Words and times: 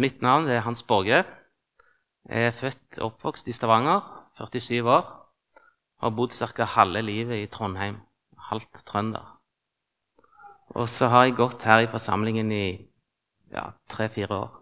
Mitt 0.00 0.22
navn 0.22 0.48
er 0.48 0.60
Hans 0.60 0.82
Borge. 0.82 1.24
Jeg 2.28 2.46
er 2.46 2.56
født 2.58 2.98
og 2.98 3.12
oppvokst 3.12 3.48
i 3.48 3.52
Stavanger, 3.52 4.00
47 4.38 4.82
år. 4.90 5.06
Har 6.02 6.10
bodd 6.10 6.34
ca. 6.34 6.64
halve 6.64 7.02
livet 7.02 7.42
i 7.42 7.46
Trondheim, 7.46 7.96
halvt 8.50 8.84
trønder. 8.86 9.40
Og 10.76 10.88
så 10.88 11.08
har 11.08 11.24
jeg 11.24 11.38
gått 11.38 11.62
her 11.62 11.86
i 11.86 11.90
forsamlingen 11.90 12.52
i 12.52 12.66
ja, 13.52 13.70
tre-fire 13.88 14.36
år. 14.36 14.52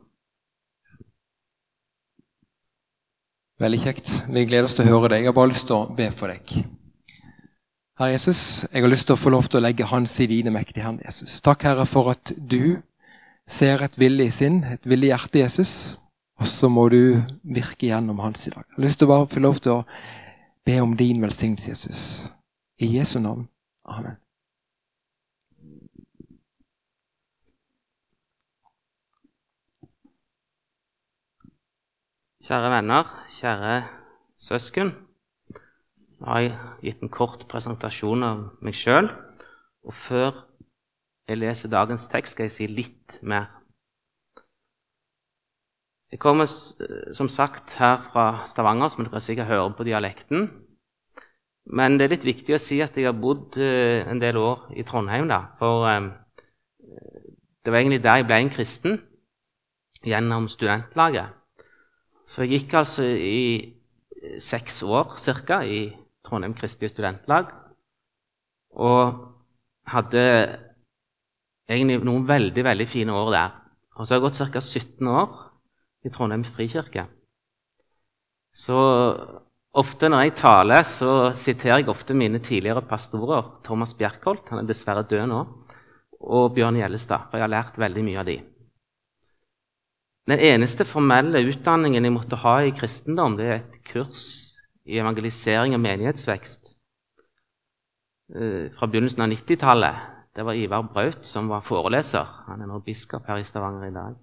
Veldig 3.59 3.81
kjekt. 3.81 4.11
Vi 4.31 4.47
gleder 4.47 4.69
oss 4.69 4.75
til 4.77 4.87
å 4.87 4.97
høre 4.99 5.15
deg. 5.15 5.25
Jeg 5.25 5.33
har 5.33 5.37
bare 5.37 5.51
lyst 5.51 5.67
til 5.71 5.79
å 5.79 5.91
be 5.95 6.11
for 6.15 6.31
deg. 6.31 6.57
Herre 7.99 8.11
Jesus, 8.11 8.67
jeg 8.73 8.83
har 8.83 8.91
lyst 8.91 9.07
til 9.07 9.15
å 9.15 9.21
få 9.21 9.31
lov 9.31 9.47
til 9.47 9.61
å 9.61 9.65
legge 9.65 9.87
hans 9.87 10.15
i 10.21 10.27
dine 10.27 10.51
mektige 10.55 10.83
hender, 10.83 11.07
Jesus. 11.07 11.39
Takk, 11.43 11.63
Herre, 11.63 11.87
for 11.87 12.11
at 12.11 12.35
du 12.37 12.83
ser 13.47 13.83
et 13.85 13.99
villig 14.01 14.31
sinn, 14.33 14.63
et 14.65 14.85
villig 14.89 15.13
hjerte, 15.13 15.43
Jesus. 15.43 16.01
Og 16.41 16.49
så 16.51 16.69
må 16.69 16.89
du 16.91 17.23
virke 17.47 17.89
gjennom 17.91 18.19
hans 18.25 18.49
i 18.49 18.51
dag. 18.51 18.65
Jeg 18.67 18.79
har 18.79 18.87
lyst 18.89 19.01
til 19.01 19.09
å 19.09 19.13
bare 19.15 19.31
få 19.31 19.43
lov 19.45 19.61
til 19.63 19.77
å 19.77 19.85
be 20.67 20.81
om 20.83 20.97
din 20.99 21.23
velsignelse, 21.23 21.71
Jesus. 21.71 22.03
I 22.81 22.91
Jesu 22.97 23.21
navn. 23.23 23.47
Amen. 23.85 24.17
Kjære 32.45 32.71
venner, 32.75 33.13
kjære 33.39 33.77
søsken. 34.37 34.91
Nå 36.21 36.27
har 36.29 36.43
jeg 36.43 36.57
gitt 36.83 37.05
en 37.05 37.13
kort 37.13 37.47
presentasjon 37.49 38.27
av 38.27 38.43
meg 38.65 38.77
sjøl. 38.77 39.09
Og 39.85 39.97
før 39.97 40.43
jeg 41.29 41.41
leser 41.41 41.73
dagens 41.73 42.09
tekst, 42.13 42.35
skal 42.35 42.49
jeg 42.49 42.55
si 42.55 42.67
litt 42.69 43.19
mer. 43.23 43.49
Jeg 46.13 46.21
kommer 46.23 46.47
som 46.47 47.29
sagt 47.33 47.75
her 47.81 48.05
fra 48.13 48.45
Stavanger, 48.47 48.93
som 48.93 49.07
dere 49.07 49.23
sikkert 49.23 49.51
hører 49.51 49.73
på 49.75 49.87
dialekten. 49.89 50.51
Men 51.65 51.97
det 51.97 52.07
er 52.07 52.13
litt 52.13 52.27
viktig 52.29 52.55
å 52.55 52.61
si 52.61 52.79
at 52.85 52.97
jeg 52.97 53.09
har 53.09 53.17
bodd 53.17 53.57
eh, 53.57 54.05
en 54.05 54.21
del 54.21 54.37
år 54.37 54.69
i 54.77 54.85
Trondheim. 54.85 55.27
da, 55.27 55.57
For 55.59 55.89
eh, 55.89 56.11
det 57.65 57.73
var 57.73 57.81
egentlig 57.81 58.03
der 58.05 58.21
jeg 58.21 58.29
ble 58.29 58.39
en 58.43 58.53
kristen, 58.53 59.01
gjennom 60.05 60.47
studentlaget. 60.53 61.33
Så 62.29 62.45
jeg 62.45 62.61
gikk 62.61 62.77
altså 62.79 63.09
i 63.09 63.73
seks 64.41 64.83
år 64.83 65.17
ca. 65.17 65.63
i 65.65 65.89
Trondheim 66.25 66.55
Kristelige 66.55 66.93
Studentlag. 66.93 67.49
Og 68.71 69.33
hadde 69.87 70.25
egentlig 71.69 72.03
noen 72.05 72.27
veldig 72.29 72.65
veldig 72.67 72.87
fine 72.91 73.17
år 73.17 73.33
der. 73.35 73.59
Og 73.95 74.05
så 74.05 74.15
har 74.15 74.21
jeg 74.21 74.27
gått 74.27 74.41
ca. 74.55 74.61
17 74.61 75.11
år 75.11 75.35
i 76.05 76.13
Trondheim 76.13 76.45
frikirke. 76.45 77.07
Så 78.55 78.79
ofte 79.75 80.11
når 80.11 80.27
jeg 80.27 80.37
taler, 80.39 80.83
så 80.87 81.13
siterer 81.35 81.83
jeg 81.83 81.91
ofte 81.91 82.15
mine 82.15 82.41
tidligere 82.43 82.85
pastorer. 82.87 83.57
Thomas 83.67 83.95
Bjerkholt, 83.99 84.49
han 84.51 84.63
er 84.63 84.69
dessverre 84.69 85.07
død 85.11 85.29
nå, 85.31 85.41
og 86.21 86.53
Bjørn 86.55 86.79
Gjellestad. 86.79 87.31
For 87.31 87.39
jeg 87.39 87.49
har 87.49 87.55
lært 87.57 87.79
veldig 87.81 88.05
mye 88.07 88.21
av 88.23 88.29
de. 88.29 88.39
Den 90.31 90.41
eneste 90.41 90.87
formelle 90.89 91.43
utdanningen 91.51 92.07
jeg 92.07 92.15
måtte 92.15 92.39
ha 92.41 92.57
i 92.65 92.73
kristendom, 92.77 93.37
det 93.37 93.49
er 93.49 93.59
et 93.59 93.77
kurs 93.85 94.23
i 94.89 94.97
evangelisering 95.01 95.75
og 95.77 95.83
menighetsvekst 95.85 96.71
eh, 98.33 98.73
fra 98.73 98.89
begynnelsen 98.89 99.25
av 99.25 99.33
90-tallet. 99.33 100.14
Det 100.35 100.43
var 100.43 100.59
Ivar 100.59 100.83
Braut 100.83 101.27
som 101.27 101.49
var 101.49 101.63
foreleser. 101.63 102.27
Han 102.49 102.63
er 102.63 102.67
nå 102.67 102.81
biskop 102.83 103.29
her 103.31 103.39
i 103.39 103.47
Stavanger 103.47 103.87
i 103.87 103.95
dag. 103.95 104.17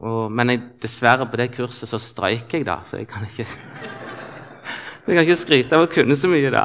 Og, 0.00 0.32
men 0.32 0.50
jeg, 0.50 0.62
dessverre, 0.82 1.26
på 1.28 1.38
det 1.38 1.50
kurset 1.54 1.90
så 1.90 2.00
strøyk 2.00 2.56
jeg, 2.56 2.64
da, 2.66 2.78
så 2.82 2.98
jeg 2.98 3.08
kan 3.10 3.28
ikke 3.28 3.46
Jeg 5.04 5.18
kan 5.18 5.20
ikke 5.20 5.36
skryte 5.36 5.76
av 5.76 5.84
å 5.84 5.90
kunne 5.92 6.16
så 6.16 6.30
mye, 6.32 6.48
da. 6.48 6.64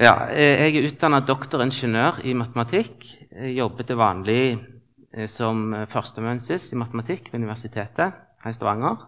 Ja, 0.00 0.14
jeg 0.34 0.74
er 0.74 0.88
utdanna 0.88 1.20
doktoringeniør 1.22 2.18
i 2.26 2.34
matematikk. 2.34 3.06
Jeg 3.30 3.54
jobber 3.60 3.86
til 3.86 4.00
vanlig 4.00 4.42
eh, 4.56 5.28
som 5.30 5.68
førsteamanuensis 5.92 6.72
i 6.74 6.80
matematikk 6.80 7.30
ved 7.30 7.44
Universitetet 7.44 8.18
her 8.42 8.50
i 8.50 8.56
Stavanger. 8.56 9.06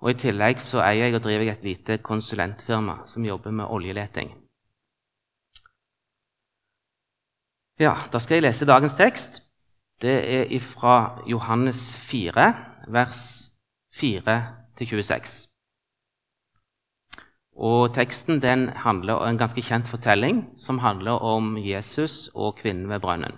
Og 0.00 0.10
I 0.10 0.16
tillegg 0.16 0.62
så 0.64 0.80
eier 0.80 1.10
jeg 1.10 1.18
og 1.18 1.24
driver 1.24 1.44
jeg 1.44 1.58
et 1.58 1.66
lite 1.66 1.98
konsulentfirma 2.04 3.02
som 3.04 3.24
jobber 3.24 3.52
med 3.52 3.68
oljeleting. 3.68 4.32
Ja, 7.80 7.94
Da 8.12 8.18
skal 8.18 8.34
jeg 8.34 8.42
lese 8.42 8.66
dagens 8.66 8.94
tekst. 8.94 9.42
Det 10.00 10.16
er 10.34 10.60
fra 10.60 11.22
Johannes 11.26 11.96
4, 11.96 12.54
vers 12.88 13.52
4-26. 13.96 15.48
Og 17.56 17.94
Teksten 17.94 18.40
den 18.42 18.68
handler 18.68 19.14
om 19.14 19.28
en 19.28 19.38
ganske 19.38 19.62
kjent 19.62 19.88
fortelling 19.88 20.46
som 20.56 20.78
handler 20.78 21.12
om 21.20 21.56
Jesus 21.58 22.30
og 22.34 22.56
kvinnen 22.56 22.88
ved 22.88 23.00
brønnen. 23.00 23.36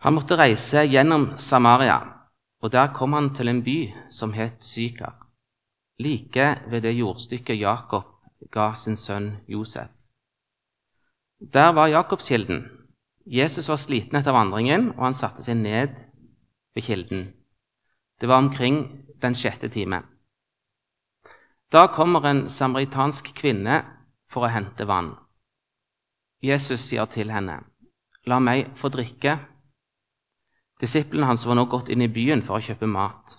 Han 0.00 0.14
måtte 0.14 0.38
reise 0.38 0.86
gjennom 0.88 1.38
Samaria, 1.38 2.19
og 2.60 2.72
der 2.72 2.92
kom 2.94 3.12
han 3.12 3.34
til 3.34 3.48
en 3.48 3.62
by 3.64 3.78
som 4.10 4.32
het 4.32 4.60
Sykar, 4.64 5.14
like 5.98 6.46
ved 6.70 6.82
det 6.82 6.98
jordstykket 6.98 7.60
Jakob 7.60 8.04
ga 8.52 8.74
sin 8.74 8.96
sønn 8.96 9.36
Josef. 9.48 9.88
Der 11.40 11.72
var 11.72 11.88
Jakobskilden. 11.88 12.68
Jesus 13.26 13.68
var 13.68 13.76
sliten 13.76 14.16
etter 14.16 14.32
vandringen, 14.32 14.90
og 14.90 15.04
han 15.04 15.16
satte 15.16 15.42
seg 15.42 15.56
ned 15.56 15.94
ved 16.74 16.82
kilden. 16.84 17.32
Det 18.20 18.28
var 18.28 18.42
omkring 18.42 19.06
den 19.22 19.34
sjette 19.34 19.68
time. 19.68 20.02
Da 21.72 21.86
kommer 21.86 22.26
en 22.26 22.48
samaritansk 22.48 23.32
kvinne 23.34 23.84
for 24.28 24.44
å 24.44 24.52
hente 24.52 24.84
vann. 24.84 25.14
Jesus 26.42 26.80
sier 26.80 27.06
til 27.06 27.30
henne, 27.30 27.60
'La 28.26 28.38
meg 28.38 28.76
få 28.76 28.88
drikke.' 28.88 29.49
Disiplene 30.80 31.26
hans 31.28 31.44
var 31.46 31.58
nå 31.58 31.66
gått 31.68 31.90
inn 31.92 32.02
i 32.02 32.08
byen 32.08 32.42
for 32.46 32.56
å 32.56 32.64
kjøpe 32.64 32.88
mat. 32.88 33.36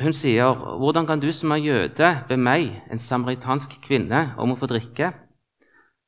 Hun 0.00 0.12
sier, 0.12 0.54
'Hvordan 0.54 1.06
kan 1.06 1.20
du 1.20 1.32
som 1.32 1.52
er 1.52 1.56
jøde, 1.56 2.24
be 2.28 2.36
meg, 2.36 2.82
en 2.90 2.98
samaritansk 2.98 3.80
kvinne, 3.82 4.34
om 4.38 4.52
å 4.52 4.56
få 4.56 4.66
drikke?' 4.66 5.14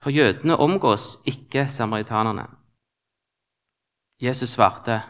For 0.02 0.10
jødene 0.10 0.56
omgås 0.56 1.18
ikke 1.26 1.68
samaritanerne. 1.68 2.46
Jesus 4.20 4.50
svarte, 4.50 5.02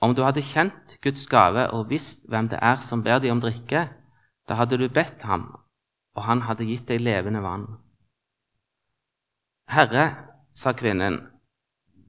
'Om 0.00 0.14
du 0.14 0.22
hadde 0.22 0.42
kjent 0.42 1.00
Guds 1.02 1.26
gave 1.26 1.70
og 1.70 1.90
visst 1.90 2.28
hvem 2.28 2.48
det 2.48 2.58
er 2.62 2.76
som 2.76 3.02
ber 3.02 3.18
deg 3.18 3.30
om 3.30 3.40
drikke,' 3.40 3.88
Da 4.48 4.54
hadde 4.54 4.76
du 4.76 4.88
bedt 4.88 5.22
ham, 5.22 5.56
og 6.14 6.22
han 6.22 6.42
hadde 6.42 6.66
gitt 6.68 6.88
deg 6.88 7.00
levende 7.00 7.40
vann. 7.40 7.78
Herre, 9.68 10.16
sa 10.52 10.72
kvinnen, 10.72 11.33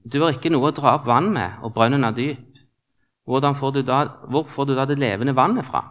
du 0.06 0.20
har 0.22 0.36
ikke 0.36 0.52
noe 0.54 0.70
å 0.70 0.76
dra 0.76 0.96
opp 1.00 1.08
vann 1.10 1.32
med, 1.34 1.60
og 1.66 1.74
brønnen 1.74 2.06
er 2.06 2.14
dyp. 2.14 2.60
Får 3.26 3.42
da, 3.42 4.00
hvor 4.30 4.46
får 4.54 4.66
du 4.70 4.76
da 4.78 4.86
det 4.86 5.00
levende 5.02 5.34
vannet 5.34 5.66
fra? 5.66 5.82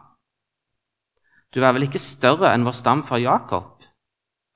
Du 1.50 1.62
er 1.62 1.74
vel 1.74 1.88
ikke 1.88 2.02
større 2.02 2.52
enn 2.54 2.66
vår 2.66 2.76
stamfar 2.78 3.18
Jakob? 3.18 3.82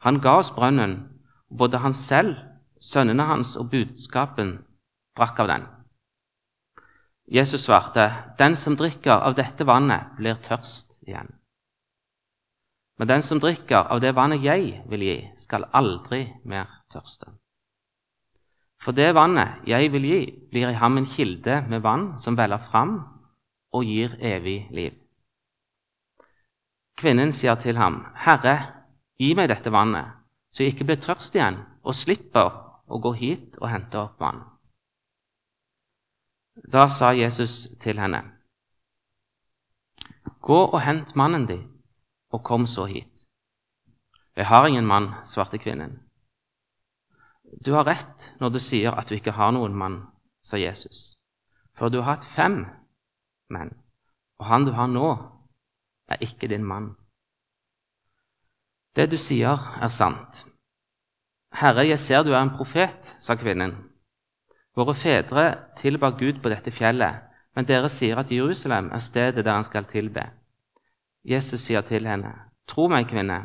Han 0.07 0.21
ga 0.23 0.37
oss 0.39 0.53
brønnen, 0.55 0.95
og 1.51 1.59
både 1.65 1.81
han 1.83 1.95
selv, 1.95 2.37
sønnene 2.79 3.27
hans 3.27 3.57
og 3.59 3.73
budskapen 3.73 4.61
drakk 5.19 5.43
av 5.43 5.51
den. 5.51 5.67
Jesus 7.27 7.67
svarte, 7.67 8.35
Den 8.39 8.55
som 8.57 8.77
drikker 8.77 9.27
av 9.27 9.35
dette 9.35 9.67
vannet, 9.67 10.15
blir 10.17 10.39
tørst 10.47 10.95
igjen. 11.03 11.35
Men 12.99 13.09
den 13.09 13.23
som 13.23 13.43
drikker 13.43 13.91
av 13.91 14.01
det 14.01 14.15
vannet 14.15 14.43
jeg 14.43 14.85
vil 14.91 15.03
gi, 15.03 15.19
skal 15.37 15.67
aldri 15.75 16.25
mer 16.45 16.71
tørste. 16.95 17.35
For 18.83 18.95
det 18.95 19.11
vannet 19.17 19.67
jeg 19.67 19.91
vil 19.93 20.07
gi, 20.07 20.21
blir 20.51 20.71
i 20.71 20.79
ham 20.79 20.99
en 20.99 21.09
kilde 21.09 21.63
med 21.69 21.83
vann 21.83 22.13
som 22.19 22.37
veller 22.39 22.63
fram 22.71 23.01
og 23.75 23.85
gir 23.85 24.15
evig 24.23 24.69
liv. 24.75 24.95
Kvinnen 26.99 27.33
sier 27.35 27.59
til 27.63 27.79
ham, 27.79 28.01
Herre, 28.19 28.57
gi 29.19 29.35
meg 29.39 29.51
dette 29.51 29.71
vannet, 29.71 30.15
så 30.51 30.65
jeg 30.65 30.75
ikke 30.75 30.89
blir 30.89 31.03
tørst 31.03 31.37
igjen 31.37 31.61
og 31.83 31.95
slipper 31.95 32.51
å 32.89 32.99
gå 33.03 33.13
hit 33.19 33.59
og 33.61 33.71
hente 33.71 33.99
opp 34.01 34.19
vann. 34.23 34.43
Da 36.67 36.89
sa 36.91 37.13
Jesus 37.15 37.69
til 37.83 38.01
henne, 38.03 38.25
Gå 40.43 40.59
og 40.65 40.81
hent 40.81 41.15
mannen 41.19 41.47
din 41.47 41.65
og 42.33 42.43
kom 42.45 42.67
så 42.67 42.87
hit. 42.89 43.25
Jeg 44.37 44.47
har 44.47 44.67
ingen 44.67 44.87
mann, 44.87 45.11
svarte 45.25 45.59
kvinnen. 45.59 46.08
Du 47.65 47.73
har 47.75 47.87
rett 47.89 48.29
når 48.41 48.55
du 48.55 48.61
sier 48.63 48.95
at 48.95 49.09
du 49.09 49.17
ikke 49.17 49.35
har 49.37 49.53
noen 49.55 49.75
mann, 49.77 49.99
sa 50.43 50.59
Jesus. 50.61 51.19
For 51.79 51.91
du 51.91 52.01
har 52.03 52.17
hatt 52.17 52.29
fem 52.35 52.65
menn, 53.53 53.73
og 54.39 54.47
han 54.51 54.67
du 54.67 54.73
har 54.77 54.91
nå, 54.91 55.11
er 56.09 56.25
ikke 56.25 56.49
din 56.51 56.65
mann. 56.65 56.95
Det 58.97 59.09
du 59.11 59.19
sier, 59.21 59.61
er 59.81 59.93
sant. 59.93 60.45
Herre, 61.55 61.87
jeg 61.87 61.99
ser 62.03 62.25
du 62.25 62.33
er 62.33 62.41
en 62.43 62.57
profet, 62.57 63.15
sa 63.21 63.37
kvinnen. 63.39 63.77
Våre 64.77 64.95
fedre 64.95 65.45
tilba 65.79 66.11
Gud 66.19 66.43
på 66.43 66.51
dette 66.53 66.73
fjellet, 66.75 67.25
men 67.55 67.67
dere 67.67 67.89
sier 67.91 68.19
at 68.21 68.31
Jerusalem 68.31 68.91
er 68.95 69.03
stedet 69.03 69.45
der 69.45 69.57
han 69.57 69.67
skal 69.67 69.89
tilbe. 69.91 70.29
Jesus 71.25 71.65
sier 71.67 71.83
til 71.87 72.07
henne, 72.07 72.35
Tro 72.69 72.89
meg, 72.91 73.09
kvinne, 73.09 73.39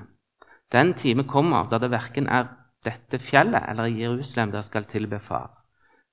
den 0.73 0.93
time 0.99 1.23
kommer 1.23 1.69
da 1.71 1.79
det 1.79 1.91
verken 1.93 2.27
er 2.27 2.49
dette 2.85 3.19
fjellet 3.19 3.69
eller 3.69 3.91
Jerusalem 3.91 4.51
dere 4.51 4.63
skal 4.63 4.87
tilbe 4.89 5.19
Far. 5.19 5.51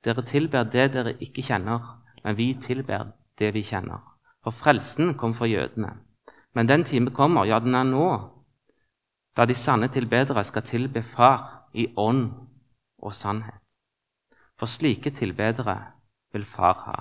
Dere 0.05 0.23
tilber 0.25 0.65
det 0.65 0.93
dere 0.95 1.17
ikke 1.21 1.43
kjenner, 1.43 1.81
men 2.25 2.37
vi 2.37 2.55
tilber 2.61 3.13
det 3.39 3.53
vi 3.55 3.63
kjenner. 3.63 4.01
For 4.45 4.57
frelsen 4.57 5.15
kom 5.15 5.35
fra 5.35 5.47
jødene. 5.47 5.97
Men 6.55 6.69
den 6.69 6.85
time 6.85 7.11
kommer, 7.11 7.45
ja, 7.45 7.59
den 7.59 7.75
er 7.75 7.85
nå, 7.85 8.09
da 9.37 9.47
de 9.47 9.55
sanne 9.55 9.89
tilbedere 9.89 10.45
skal 10.45 10.63
tilbe 10.63 11.03
Far 11.03 11.69
i 11.75 11.87
ånd 11.97 12.31
og 12.99 13.15
sannhet. 13.15 13.61
For 14.59 14.67
slike 14.67 15.11
tilbedere 15.11 15.77
vil 16.33 16.45
Far 16.45 16.83
ha. 16.87 16.99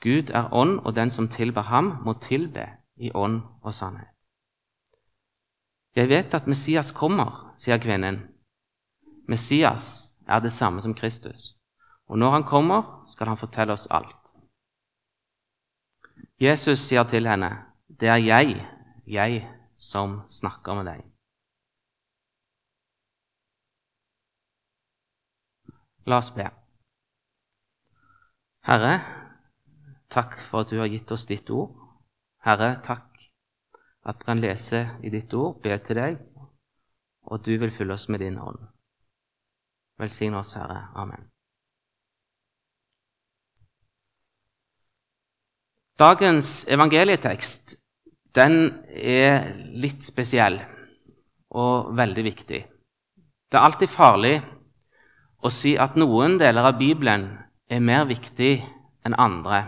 Gud 0.00 0.30
er 0.30 0.52
ånd, 0.52 0.78
og 0.80 0.94
den 0.96 1.10
som 1.10 1.28
tilber 1.28 1.62
ham, 1.62 1.96
må 2.04 2.12
tilbe 2.12 2.68
i 2.96 3.10
ånd 3.14 3.40
og 3.62 3.74
sannhet. 3.74 4.15
Jeg 5.96 6.08
vet 6.08 6.34
at 6.34 6.46
Messias 6.46 6.92
kommer, 6.92 7.54
sier 7.56 7.80
kvinnen. 7.80 8.18
Messias 9.28 10.16
er 10.28 10.42
det 10.44 10.52
samme 10.52 10.82
som 10.84 10.94
Kristus, 10.94 11.54
og 12.06 12.18
når 12.18 12.30
han 12.30 12.44
kommer, 12.44 12.82
skal 13.08 13.32
han 13.32 13.40
fortelle 13.40 13.72
oss 13.72 13.88
alt. 13.90 14.32
Jesus 16.40 16.84
sier 16.84 17.04
til 17.08 17.26
henne, 17.26 17.64
'Det 17.88 18.08
er 18.08 18.16
jeg, 18.16 18.66
jeg 19.06 19.48
som 19.76 20.20
snakker 20.28 20.74
med 20.74 20.84
deg'. 20.84 21.04
La 26.06 26.18
oss 26.18 26.30
be. 26.30 26.50
Herre, 28.66 29.00
takk 30.10 30.36
for 30.50 30.60
at 30.60 30.70
du 30.70 30.78
har 30.78 30.88
gitt 30.88 31.10
oss 31.10 31.26
ditt 31.26 31.50
ord. 31.50 31.72
Herre, 32.44 32.82
takk 32.84 33.15
at 34.06 34.20
vi 34.20 34.28
kan 34.28 34.40
lese 34.40 34.82
i 35.02 35.10
ditt 35.10 35.32
ord, 35.34 35.58
be 35.62 35.76
til 35.82 35.98
deg, 35.98 36.18
og 37.26 37.42
du 37.42 37.56
vil 37.58 37.72
fylle 37.74 37.94
oss 37.94 38.08
med 38.08 38.22
din 38.22 38.38
ånd. 38.38 38.58
Velsign 39.98 40.34
oss, 40.34 40.54
Herre. 40.54 40.86
Amen. 40.94 41.26
Dagens 45.98 46.66
evangelietekst 46.68 47.78
den 48.36 48.84
er 48.92 49.54
litt 49.80 50.04
spesiell 50.04 50.58
og 51.56 51.94
veldig 51.96 52.24
viktig. 52.26 52.60
Det 53.48 53.56
er 53.56 53.64
alltid 53.64 53.88
farlig 53.88 54.34
å 55.40 55.52
si 55.52 55.72
at 55.80 55.96
noen 55.96 56.36
deler 56.42 56.68
av 56.68 56.76
Bibelen 56.76 57.30
er 57.72 57.80
mer 57.80 58.04
viktig 58.10 58.58
enn 59.06 59.16
andre. 59.16 59.62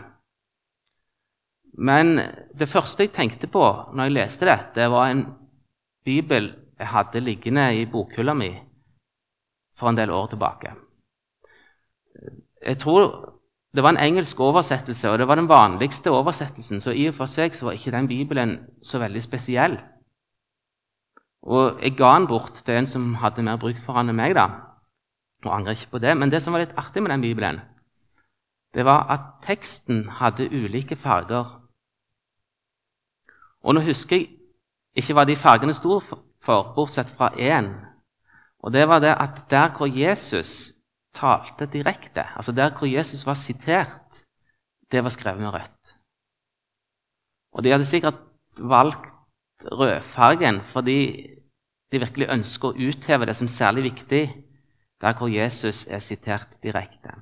Men 1.78 2.18
det 2.58 2.68
første 2.68 3.06
jeg 3.06 3.14
tenkte 3.14 3.46
på 3.50 3.62
når 3.94 4.08
jeg 4.08 4.16
leste 4.16 4.48
dette, 4.48 4.90
var 4.90 5.10
en 5.12 5.24
bibel 6.04 6.50
jeg 6.78 6.90
hadde 6.92 7.22
liggende 7.22 7.68
i 7.78 7.86
bokhylla 7.90 8.34
mi 8.34 8.50
for 9.78 9.90
en 9.90 9.98
del 9.98 10.10
år 10.10 10.26
tilbake. 10.32 10.74
Jeg 12.66 12.78
tror 12.82 13.04
det 13.74 13.82
var 13.84 13.94
en 13.94 14.00
engelsk 14.02 14.40
oversettelse, 14.40 15.10
og 15.10 15.18
det 15.18 15.28
var 15.28 15.38
den 15.38 15.48
vanligste 15.48 16.10
oversettelsen, 16.10 16.80
så 16.80 16.90
i 16.90 17.08
og 17.10 17.18
for 17.18 17.30
seg 17.30 17.54
var 17.62 17.76
ikke 17.76 17.92
den 17.94 18.08
bibelen 18.08 18.56
så 18.82 18.98
veldig 18.98 19.22
spesiell. 19.22 19.76
Og 21.42 21.82
jeg 21.82 21.94
ga 21.96 22.14
den 22.16 22.26
bort 22.26 22.62
til 22.64 22.74
en 22.74 22.86
som 22.86 23.14
hadde 23.22 23.44
mer 23.44 23.60
bruk 23.60 23.78
for 23.84 24.00
den 24.00 24.10
enn 24.10 24.18
meg, 24.18 24.34
da. 24.34 24.48
Og 25.44 25.54
angrer 25.54 25.76
ikke 25.76 25.92
på 25.94 26.02
det. 26.02 26.16
Men 26.16 26.32
det 26.32 26.42
som 26.42 26.52
var 26.56 26.64
litt 26.64 26.74
artig 26.80 27.02
med 27.02 27.12
den 27.12 27.22
bibelen, 27.22 27.60
det 28.74 28.84
var 28.84 29.06
at 29.12 29.28
teksten 29.46 30.08
hadde 30.18 30.50
ulike 30.50 30.96
farger. 30.96 31.67
Og 33.64 33.74
nå 33.74 33.82
husker 33.86 34.16
jeg 34.16 34.28
ikke 34.98 35.14
hva 35.16 35.24
de 35.28 35.36
fargene 35.38 35.74
sto 35.76 35.98
for, 36.00 36.72
bortsett 36.74 37.10
fra 37.16 37.30
én. 37.34 37.70
Og 38.62 38.72
det 38.74 38.88
var 38.88 39.02
det 39.02 39.14
at 39.14 39.44
der 39.50 39.74
hvor 39.76 39.86
Jesus 39.86 40.72
talte 41.14 41.66
direkte. 41.66 42.24
Altså 42.36 42.52
Der 42.52 42.70
hvor 42.70 42.86
Jesus 42.86 43.26
var 43.26 43.34
sitert, 43.34 44.24
det 44.90 45.04
var 45.04 45.08
skrevet 45.08 45.40
med 45.40 45.54
rødt. 45.54 45.94
Og 47.52 47.64
de 47.64 47.70
hadde 47.70 47.84
sikkert 47.84 48.18
valgt 48.58 49.14
rødfargen 49.64 50.60
fordi 50.72 51.26
de 51.92 51.98
virkelig 51.98 52.28
ønsker 52.28 52.68
å 52.68 52.88
utheve 52.88 53.26
det 53.26 53.36
som 53.36 53.48
særlig 53.48 53.82
viktig 53.82 54.22
der 55.00 55.16
hvor 55.18 55.28
Jesus 55.28 55.86
er 55.86 55.98
sitert 55.98 56.48
direkte. 56.62 57.14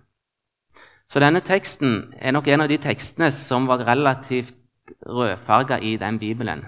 Så 1.09 1.21
denne 1.21 1.41
teksten 1.41 2.15
er 2.19 2.33
nok 2.33 2.49
en 2.49 2.61
av 2.61 2.69
de 2.69 2.79
tekstene 2.83 3.31
som 3.31 3.69
var 3.69 3.85
relativt 3.87 4.55
rødfarga 5.07 5.79
i 5.83 5.97
den 5.97 6.19
bibelen. 6.19 6.65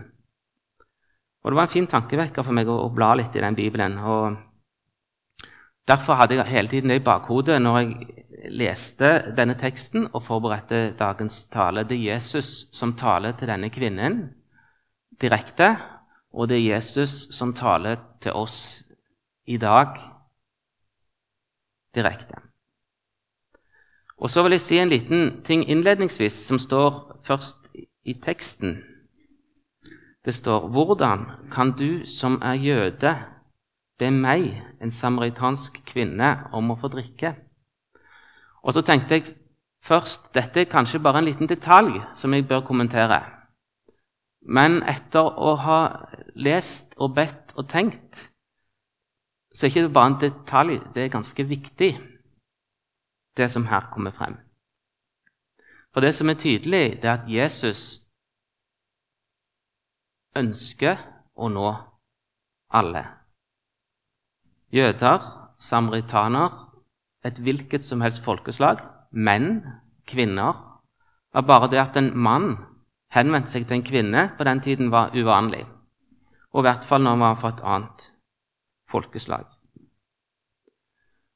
Og 1.44 1.50
Det 1.50 1.56
var 1.56 1.62
en 1.62 1.76
fin 1.76 1.86
tankevekker 1.86 2.42
for 2.42 2.52
meg 2.52 2.68
å, 2.68 2.76
å 2.86 2.92
bla 2.92 3.14
litt 3.14 3.36
i 3.36 3.42
den 3.42 3.54
bibelen. 3.54 3.98
og 3.98 4.36
Derfor 5.88 6.14
hadde 6.14 6.34
jeg 6.34 6.46
hele 6.46 6.68
tiden 6.68 6.90
det 6.90 7.00
i 7.00 7.04
bakhodet 7.04 7.62
når 7.62 7.78
jeg 7.78 8.24
leste 8.52 9.12
denne 9.36 9.54
teksten 9.58 10.08
og 10.12 10.22
forberedte 10.26 10.94
dagens 10.98 11.44
tale. 11.52 11.86
Det 11.88 11.96
er 11.96 12.14
Jesus 12.14 12.68
som 12.76 12.92
taler 12.96 13.32
til 13.38 13.48
denne 13.48 13.70
kvinnen 13.70 14.20
direkte, 15.20 15.76
og 16.32 16.48
det 16.48 16.58
er 16.58 16.74
Jesus 16.74 17.28
som 17.34 17.54
taler 17.56 17.96
til 18.22 18.36
oss 18.36 18.84
i 19.46 19.56
dag 19.56 19.96
direkte. 21.94 22.42
Og 24.18 24.30
Så 24.30 24.42
vil 24.42 24.52
jeg 24.52 24.60
si 24.60 24.78
en 24.78 24.90
liten 24.90 25.42
ting 25.44 25.62
innledningsvis 25.68 26.34
som 26.46 26.58
står 26.58 27.20
først 27.24 27.67
i 28.08 28.14
teksten. 28.14 28.78
Det 30.24 30.34
står 30.34 30.68
'Hvordan 30.68 31.50
kan 31.52 31.72
du 31.72 32.06
som 32.06 32.40
er 32.42 32.54
jøde' 32.54 33.38
Be 33.98 34.10
meg, 34.10 34.62
en 34.80 34.90
samaritansk 34.94 35.80
kvinne, 35.86 36.28
om 36.54 36.70
å 36.70 36.76
få 36.78 36.90
drikke. 36.92 37.32
Og 38.62 38.76
så 38.76 38.82
tenkte 38.86 39.18
jeg 39.18 39.32
først 39.82 40.30
dette 40.34 40.62
er 40.62 40.70
kanskje 40.70 41.00
bare 41.02 41.18
en 41.18 41.26
liten 41.26 41.50
detalj 41.50 41.98
som 42.14 42.34
jeg 42.34 42.46
bør 42.46 42.62
kommentere. 42.68 43.18
Men 44.46 44.82
etter 44.86 45.26
å 45.26 45.56
ha 45.58 45.80
lest 46.38 46.94
og 46.96 47.16
bedt 47.16 47.56
og 47.56 47.66
tenkt, 47.68 48.28
så 49.50 49.66
er 49.66 49.70
det 49.74 49.82
ikke 49.82 49.94
bare 49.96 50.12
en 50.12 50.20
detalj. 50.22 50.78
Det 50.94 51.04
er 51.04 51.14
ganske 51.16 51.48
viktig, 51.48 51.90
det 53.36 53.50
som 53.50 53.66
her 53.66 53.90
kommer 53.90 54.14
frem. 54.14 54.38
For 55.98 56.06
det 56.06 56.14
som 56.14 56.28
er 56.30 56.36
tydelig, 56.38 57.00
det 57.02 57.08
er 57.10 57.16
at 57.16 57.24
Jesus 57.26 57.80
ønsker 60.38 61.00
å 61.34 61.48
nå 61.50 61.72
alle 62.70 63.02
jøder, 64.70 65.26
samaritaner, 65.58 66.54
et 67.26 67.42
hvilket 67.42 67.82
som 67.82 68.06
helst 68.06 68.22
folkeslag, 68.22 68.78
menn, 69.10 69.64
kvinner. 70.06 70.54
var 71.34 71.48
bare 71.50 71.72
det 71.74 71.82
at 71.82 71.98
en 71.98 72.14
mann 72.14 72.48
henvendte 73.10 73.50
seg 73.50 73.66
til 73.66 73.80
en 73.80 73.86
kvinne 73.90 74.28
på 74.38 74.46
den 74.46 74.62
tiden, 74.62 74.94
var 74.94 75.10
uvanlig. 75.18 75.66
Og 76.54 76.62
i 76.62 76.68
hvert 76.70 76.86
fall 76.86 77.02
når 77.02 77.10
han 77.10 77.26
var 77.26 77.40
fra 77.42 77.56
et 77.56 77.66
annet 77.74 78.10
folkeslag. 78.86 79.57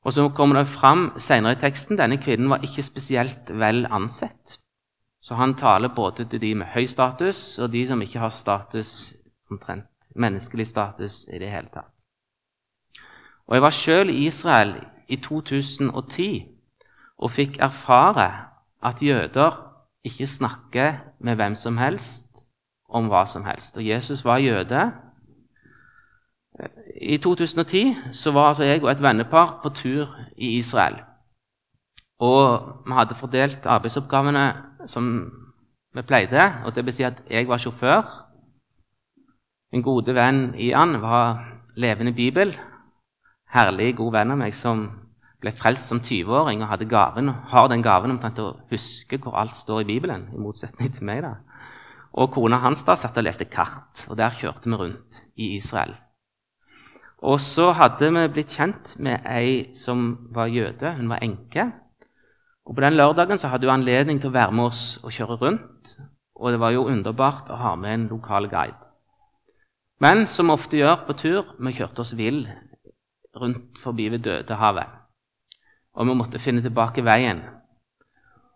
Og 0.02 0.12
så 0.12 0.28
kommer 0.34 0.58
det 0.58 0.68
fram 0.68 1.12
senere 1.16 1.56
i 1.56 1.60
teksten 1.62 1.98
denne 1.98 2.18
kvinnen 2.18 2.50
var 2.50 2.64
ikke 2.66 2.82
spesielt 2.82 3.50
vel 3.50 3.86
ansett. 3.86 4.58
Så 5.22 5.38
han 5.38 5.54
taler 5.54 5.94
både 5.94 6.26
til 6.26 6.40
de 6.42 6.54
med 6.58 6.72
høy 6.74 6.86
status 6.90 7.58
og 7.62 7.70
de 7.72 7.86
som 7.86 8.02
ikke 8.02 8.18
har 8.18 8.34
status, 8.34 9.14
omtrent 9.50 9.86
menneskelig 10.16 10.66
status 10.66 11.26
i 11.30 11.38
det 11.38 11.50
hele 11.50 11.70
tatt. 11.72 11.92
Og 13.46 13.54
Jeg 13.54 13.62
var 13.62 13.70
sjøl 13.70 14.10
i 14.10 14.24
Israel 14.26 14.74
i 15.08 15.16
2010 15.16 16.48
og 17.18 17.30
fikk 17.30 17.58
erfare 17.60 18.30
at 18.82 19.02
jøder 19.02 19.58
ikke 20.04 20.26
snakker 20.26 20.94
med 21.20 21.36
hvem 21.36 21.54
som 21.54 21.78
helst 21.78 22.46
om 22.88 23.08
hva 23.08 23.24
som 23.26 23.44
helst. 23.44 23.76
Og 23.76 23.86
Jesus 23.86 24.24
var 24.24 24.42
jøde. 24.42 24.90
I 27.02 27.18
2010 27.18 28.14
så 28.14 28.30
var 28.32 28.52
altså 28.52 28.64
jeg 28.64 28.82
og 28.82 28.90
et 28.90 29.02
vennepar 29.02 29.60
på 29.62 29.68
tur 29.74 30.12
i 30.36 30.56
Israel. 30.56 31.00
Og 32.22 32.62
vi 32.86 32.92
hadde 32.94 33.18
fordelt 33.18 33.66
arbeidsoppgavene 33.66 34.44
som 34.86 35.32
vi 35.94 36.02
pleide. 36.02 36.52
og 36.64 36.74
det 36.74 36.84
vil 36.84 36.92
si 36.92 37.02
at 37.02 37.22
jeg 37.30 37.48
var 37.48 37.58
sjåfør. 37.58 38.02
Min 39.72 39.82
gode 39.82 40.14
venn 40.14 40.54
Ian 40.54 41.02
var 41.02 41.42
levende 41.76 42.12
bibel 42.12 42.54
herlig, 43.52 43.96
god 43.96 44.12
venn 44.16 44.32
av 44.34 44.40
meg 44.40 44.54
som 44.56 44.84
ble 45.42 45.52
frelst 45.56 45.90
som 45.90 46.00
20-åring 46.00 46.62
og 46.62 46.70
hadde 46.70 46.88
gaven, 46.90 47.32
har 47.50 47.68
den 47.70 47.82
gaven 47.84 48.14
omtrent 48.14 48.38
å 48.40 48.52
huske 48.70 49.18
hvor 49.22 49.36
alt 49.40 49.58
står 49.58 49.82
i 49.82 49.88
Bibelen, 49.90 50.28
i 50.32 50.40
motsetning 50.40 50.92
til 50.94 51.08
meg. 51.08 51.24
da. 51.26 51.34
Og 52.12 52.30
kona 52.32 52.60
hans 52.62 52.84
da 52.86 52.96
satt 52.96 53.18
og 53.18 53.26
leste 53.26 53.48
kart, 53.50 54.06
og 54.08 54.16
der 54.20 54.34
kjørte 54.38 54.70
vi 54.70 54.78
rundt 54.78 55.22
i 55.36 55.54
Israel. 55.56 55.94
Og 57.22 57.38
så 57.40 57.68
hadde 57.78 58.08
vi 58.10 58.22
blitt 58.34 58.50
kjent 58.50 58.96
med 58.98 59.22
ei 59.30 59.70
som 59.78 60.28
var 60.34 60.50
jøde. 60.50 60.94
Hun 60.96 61.10
var 61.12 61.22
enke. 61.22 61.68
Og 62.66 62.74
På 62.74 62.82
den 62.82 62.96
lørdagen 62.98 63.38
så 63.38 63.48
hadde 63.48 63.68
hun 63.68 63.76
anledning 63.78 64.18
til 64.20 64.32
å 64.32 64.34
være 64.34 64.54
med 64.54 64.70
oss 64.70 64.98
og 65.04 65.14
kjøre 65.14 65.38
rundt. 65.38 65.92
Og 66.34 66.50
det 66.50 66.58
var 66.58 66.74
jo 66.74 66.88
underbart 66.90 67.50
å 67.50 67.60
ha 67.60 67.76
med 67.78 67.94
en 67.94 68.08
lokal 68.10 68.48
guide. 68.50 68.90
Men 70.02 70.26
som 70.26 70.50
vi 70.50 70.56
ofte 70.56 70.78
gjør 70.80 71.04
på 71.06 71.14
tur, 71.14 71.54
vi 71.62 71.74
kjørte 71.76 72.02
oss 72.02 72.16
vill 72.18 72.42
rundt 73.38 73.78
forbi 73.78 74.08
ved 74.10 74.24
Dødehavet. 74.26 74.98
Og 75.94 76.08
vi 76.08 76.16
måtte 76.18 76.42
finne 76.42 76.62
tilbake 76.64 77.04
veien. 77.06 77.44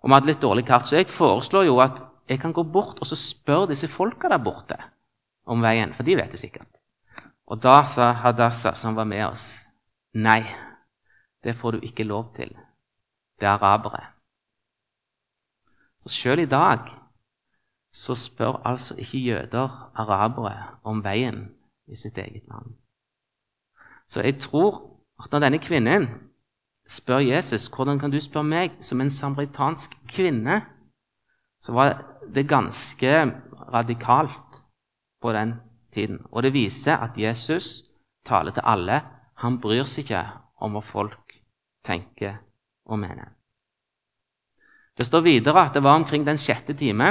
Og 0.03 0.11
vi 0.11 0.15
hadde 0.17 0.31
litt 0.33 0.43
dårlig 0.43 0.67
kart, 0.67 0.89
så 0.89 0.99
jeg 0.99 1.13
foreslår 1.13 1.69
jo 1.69 1.79
at 1.85 2.03
jeg 2.27 2.41
kan 2.43 2.55
gå 2.55 2.65
bort 2.67 2.99
og 2.99 3.07
så 3.07 3.19
spørre 3.19 3.71
disse 3.71 3.89
folka 3.91 4.29
der 4.33 4.43
borte 4.43 4.79
om 5.47 5.63
veien, 5.63 5.95
for 5.95 6.03
de 6.03 6.17
vet 6.19 6.35
det 6.35 6.43
sikkert. 6.43 6.76
Og 7.47 7.63
da 7.63 7.85
sa 7.87 8.11
Hadassah, 8.13 8.75
som 8.75 8.97
var 8.97 9.07
med 9.07 9.27
oss, 9.29 9.67
nei, 10.15 10.43
det 11.45 11.55
får 11.57 11.77
du 11.77 11.87
ikke 11.87 12.07
lov 12.07 12.33
til. 12.35 12.51
Det 13.39 13.47
er 13.47 13.55
arabere. 13.55 14.03
Så 16.03 16.11
sjøl 16.13 16.43
i 16.43 16.51
dag 16.51 16.89
så 17.93 18.15
spør 18.19 18.61
altså 18.67 18.97
ikke 18.99 19.19
jøder 19.19 19.93
arabere 19.95 20.79
om 20.85 21.05
veien 21.05 21.47
i 21.87 21.97
sitt 21.97 22.19
eget 22.19 22.45
land. 22.49 22.75
Så 24.07 24.23
jeg 24.23 24.41
tror 24.41 25.01
at 25.23 25.33
når 25.33 25.47
denne 25.47 25.59
kvinnen 25.63 26.09
spør 26.89 27.25
Jesus 27.25 27.69
hvordan 27.73 27.99
kan 27.99 28.11
du 28.11 28.21
spørre 28.21 28.45
meg 28.47 28.77
som 28.81 29.01
en 29.01 29.11
samaritansk 29.11 29.97
kvinne, 30.09 30.61
så 31.61 31.73
var 31.73 32.03
det 32.35 32.49
ganske 32.49 33.13
radikalt 33.73 34.63
på 35.23 35.33
den 35.33 35.57
tiden. 35.97 36.21
Og 36.31 36.45
det 36.45 36.55
viser 36.55 37.01
at 37.03 37.17
Jesus 37.19 37.87
taler 38.27 38.55
til 38.55 38.65
alle. 38.65 39.01
Han 39.43 39.59
bryr 39.61 39.89
seg 39.89 40.05
ikke 40.07 40.23
om 40.63 40.77
hva 40.77 40.85
folk 40.85 41.41
tenker 41.87 42.39
og 42.87 43.01
mener. 43.01 43.33
Det 44.97 45.05
står 45.07 45.27
videre 45.27 45.67
at 45.67 45.75
det 45.77 45.83
var 45.85 45.99
omkring 45.99 46.25
den 46.25 46.39
sjette 46.41 46.73
time, 46.77 47.11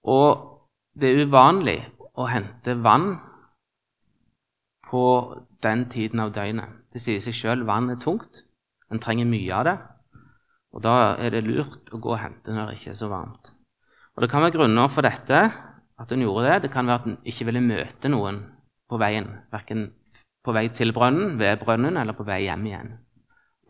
og 0.00 0.46
det 0.96 1.10
er 1.10 1.26
uvanlig 1.28 1.80
å 2.16 2.24
hente 2.30 2.76
vann 2.80 3.18
på 4.88 5.04
den 5.62 5.84
tiden 5.92 6.22
av 6.24 6.32
døgnet. 6.34 6.72
Det 6.90 7.02
sier 7.04 7.20
seg 7.22 7.36
sjøl 7.36 7.66
vann 7.68 7.92
er 7.92 8.00
tungt. 8.02 8.42
En 8.90 8.98
trenger 9.02 9.28
mye 9.28 9.54
av 9.54 9.66
det. 9.68 9.76
Og 10.74 10.82
Da 10.82 11.16
er 11.18 11.30
det 11.30 11.44
lurt 11.44 11.92
å 11.92 11.98
gå 11.98 12.14
og 12.14 12.22
hente 12.22 12.54
når 12.54 12.70
det 12.70 12.78
ikke 12.78 12.94
er 12.94 12.98
så 12.98 13.10
varmt. 13.10 13.52
Og 14.16 14.22
Det 14.22 14.30
kan 14.30 14.42
være 14.42 14.56
grunner 14.56 14.88
for 14.88 15.02
dette, 15.02 15.52
at 16.00 16.10
hun 16.10 16.24
gjorde 16.24 16.48
det. 16.48 16.62
Det 16.64 16.72
kan 16.72 16.88
være 16.88 17.02
at 17.02 17.08
hun 17.08 17.18
ikke 17.28 17.46
ville 17.48 17.62
møte 17.64 18.10
noen 18.12 18.42
på 18.90 18.98
veien. 19.00 19.28
Verken 19.52 19.90
på 20.44 20.54
vei 20.56 20.68
til 20.72 20.94
brønnen, 20.96 21.36
ved 21.38 21.60
brønnen, 21.60 21.98
eller 22.00 22.16
på 22.16 22.24
vei 22.28 22.42
hjem 22.46 22.66
igjen. 22.70 22.96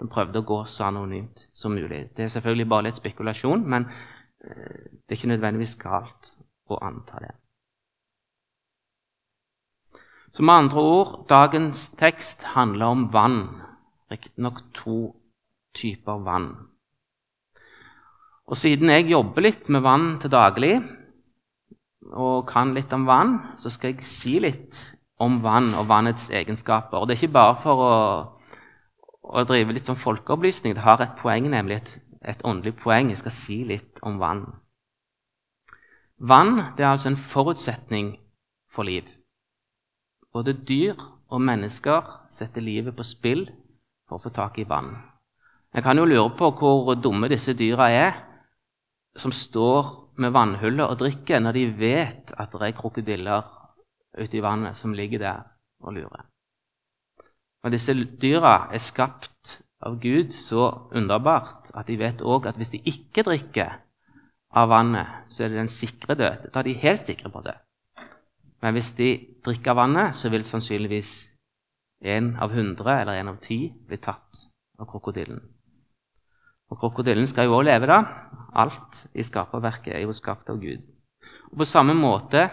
Hun 0.00 0.08
prøvde 0.12 0.40
å 0.40 0.46
gå 0.46 0.62
så 0.70 0.86
anonymt 0.88 1.48
som 1.52 1.74
mulig. 1.76 2.06
Det 2.16 2.24
er 2.24 2.32
selvfølgelig 2.32 2.68
bare 2.70 2.88
litt 2.88 3.00
spekulasjon, 3.00 3.66
men 3.68 3.88
eh, 3.90 4.86
det 4.94 5.12
er 5.12 5.18
ikke 5.18 5.32
nødvendigvis 5.34 5.76
galt 5.82 6.32
å 6.70 6.78
anta 6.86 7.20
det. 7.26 7.34
Så 10.30 10.46
med 10.46 10.54
andre 10.54 10.82
ord, 10.86 11.14
dagens 11.28 11.88
tekst 11.98 12.46
handler 12.54 12.94
om 12.94 13.08
vann. 13.12 13.40
Riktignok 14.10 14.62
to 14.74 15.00
typer 15.74 16.22
vann. 16.22 16.52
Og 18.50 18.58
siden 18.58 18.90
jeg 18.90 19.10
jobber 19.10 19.44
litt 19.46 19.68
med 19.70 19.82
vann 19.82 20.06
til 20.22 20.32
daglig, 20.32 20.78
og 22.10 22.48
kan 22.50 22.74
litt 22.74 22.92
om 22.92 23.06
vann, 23.06 23.38
så 23.58 23.70
skal 23.70 23.94
jeg 23.94 24.06
si 24.06 24.38
litt 24.42 24.78
om 25.20 25.40
vann 25.44 25.74
og 25.78 25.88
vannets 25.90 26.30
egenskaper. 26.34 26.98
Og 26.98 27.08
det 27.08 27.16
er 27.16 27.22
ikke 27.22 27.38
bare 27.38 27.56
for 27.62 27.86
å 27.86 27.96
å 29.30 29.44
drive 29.46 29.74
litt 29.74 29.88
sånn 29.88 30.00
folkeopplysning. 30.00 30.74
Det 30.74 30.84
har 30.84 31.02
et 31.02 31.16
poeng, 31.20 31.48
nemlig 31.52 31.80
et, 31.80 31.92
et 32.34 32.42
åndelig 32.46 32.76
poeng. 32.82 33.10
Jeg 33.10 33.22
skal 33.22 33.34
si 33.34 33.60
litt 33.68 34.00
om 34.06 34.18
vann. 34.22 34.46
Vann 36.20 36.74
det 36.76 36.84
er 36.84 36.92
altså 36.92 37.12
en 37.12 37.20
forutsetning 37.20 38.14
for 38.72 38.88
liv. 38.88 39.06
Både 40.34 40.54
dyr 40.54 40.98
og 41.30 41.42
mennesker 41.42 42.06
setter 42.32 42.64
livet 42.64 42.96
på 42.96 43.06
spill 43.06 43.46
for 44.08 44.18
å 44.18 44.24
få 44.24 44.34
tak 44.34 44.58
i 44.60 44.68
vann. 44.68 44.92
Jeg 45.74 45.86
kan 45.86 45.98
jo 45.98 46.08
lure 46.08 46.32
på 46.38 46.50
hvor 46.58 46.96
dumme 46.98 47.30
disse 47.30 47.54
dyra 47.54 47.88
er 47.94 48.18
som 49.18 49.32
står 49.34 49.99
med 50.20 50.34
vannhullet 50.36 50.86
og 50.86 51.00
drikker 51.00 51.40
når 51.42 51.56
de 51.56 51.64
vet 51.80 52.34
at 52.36 52.52
det 52.52 52.68
er 52.68 52.76
krokodiller 52.76 53.48
ute 54.18 54.36
i 54.36 54.42
vannet 54.44 54.78
som 54.78 54.94
ligger 54.94 55.22
der 55.22 55.42
og 55.80 55.96
lurer. 55.96 56.26
Og 57.64 57.72
disse 57.72 57.94
dyra 57.94 58.70
er 58.72 58.82
skapt 58.82 59.60
av 59.84 59.98
Gud 60.00 60.32
så 60.36 60.68
underbart 60.96 61.70
at 61.76 61.88
de 61.88 61.98
vet 62.00 62.22
òg 62.24 62.48
at 62.48 62.58
hvis 62.60 62.72
de 62.74 62.82
ikke 62.84 63.24
drikker 63.26 63.78
av 64.50 64.70
vannet, 64.72 65.06
så 65.28 65.44
er 65.44 65.52
det 65.52 65.60
den 65.60 65.70
sikre 65.70 66.16
død. 66.18 66.48
Da 66.52 66.60
er 66.60 66.66
de 66.66 66.80
helt 66.82 67.04
sikre 67.04 67.30
på 67.30 67.42
det. 67.44 67.54
Men 68.60 68.74
hvis 68.76 68.92
de 68.98 69.10
drikker 69.44 69.72
av 69.72 69.80
vannet, 69.84 70.16
så 70.16 70.28
vil 70.32 70.44
sannsynligvis 70.44 71.12
en 72.00 72.34
av 72.40 72.52
hundre 72.52 73.00
eller 73.00 73.20
en 73.20 73.32
av 73.34 73.38
ti 73.44 73.68
bli 73.86 74.00
tatt 74.00 74.46
av 74.80 74.88
krokodillen. 74.90 75.40
Og 76.70 76.78
krokodillen 76.78 77.26
skal 77.26 77.48
jo 77.48 77.58
òg 77.58 77.66
leve, 77.66 77.90
da. 77.90 78.00
Alt 78.54 79.06
i 79.14 79.24
skaperverket 79.26 79.94
er 79.96 80.04
jo 80.04 80.14
skapt 80.14 80.50
av 80.50 80.60
Gud. 80.62 80.82
Og 81.50 81.58
På 81.62 81.66
samme 81.66 81.94
måte 81.94 82.48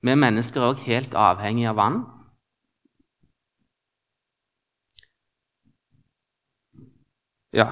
vi 0.00 0.16
mennesker 0.16 0.62
er 0.62 0.72
òg 0.72 0.84
helt 0.86 1.14
avhengige 1.14 1.68
av 1.68 1.76
vann. 1.76 1.98
Ja. 7.52 7.66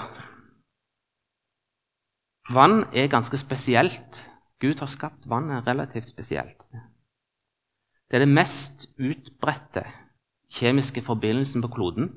Vann 2.52 2.82
er 2.92 3.08
ganske 3.08 3.38
spesielt. 3.40 4.24
Gud 4.60 4.80
har 4.82 4.90
skapt 4.90 5.28
vannet 5.30 5.66
relativt 5.66 6.08
spesielt. 6.08 6.58
Det 8.10 8.16
er 8.18 8.24
det 8.24 8.34
mest 8.34 8.88
utbredte 8.98 9.84
kjemiske 10.52 11.04
forbindelsen 11.06 11.62
på 11.62 11.70
kloden. 11.72 12.10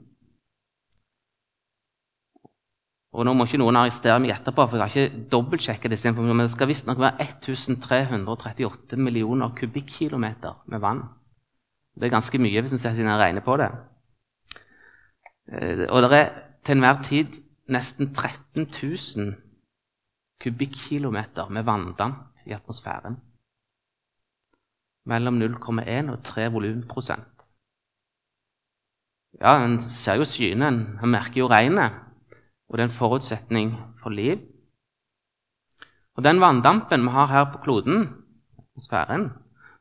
Og 3.12 3.26
Nå 3.28 3.34
må 3.36 3.44
ikke 3.44 3.60
noen 3.60 3.76
arrestere 3.76 4.22
meg 4.24 4.32
etterpå, 4.32 4.66
for 4.70 4.80
jeg 4.80 4.86
har 4.86 4.94
ikke 4.94 5.24
dobbeltsjekka 5.34 5.90
disse 5.92 6.08
informasjonene, 6.08 6.38
men 6.40 6.48
det 6.48 6.54
skal 6.54 6.70
visstnok 6.70 7.00
være 7.02 7.26
1338 7.26 9.00
millioner 9.00 9.52
kubikkilometer 9.58 10.62
med 10.72 10.80
vann. 10.80 11.02
Det 12.00 12.08
er 12.08 12.14
ganske 12.14 12.40
mye 12.40 12.62
hvis 12.64 12.72
en 12.78 12.80
setter 12.80 13.04
seg 13.04 13.20
regner 13.20 13.44
på 13.44 13.58
det. 13.60 13.68
Eh, 15.52 15.84
og 15.90 16.06
det 16.06 16.12
er 16.16 16.30
til 16.64 16.78
enhver 16.78 17.02
tid 17.04 17.36
nesten 17.72 18.14
13 18.14 18.70
000 18.70 19.34
kubikkilometer 20.42 21.52
med 21.52 21.68
vanndamp 21.68 22.48
i 22.48 22.56
atmosfæren. 22.56 23.20
Mellom 25.12 25.42
0,1 25.42 26.14
og 26.14 26.24
3 26.24 26.48
volumprosent. 26.54 27.28
Ja, 29.42 29.58
en 29.66 29.80
ser 29.90 30.20
jo 30.20 30.28
skyene, 30.28 30.68
en 31.02 31.12
merker 31.12 31.44
jo 31.44 31.50
regnet, 31.52 32.00
og 32.72 32.78
det 32.78 32.84
er 32.84 32.90
en 32.90 33.00
forutsetning 33.00 33.72
for 34.00 34.10
liv. 34.10 34.38
Og 36.16 36.24
Den 36.24 36.40
vanndampen 36.42 37.04
vi 37.04 37.12
har 37.12 37.28
her 37.28 37.52
på 37.52 37.58
kloden, 37.64 38.24
atmosfæren, 38.60 39.30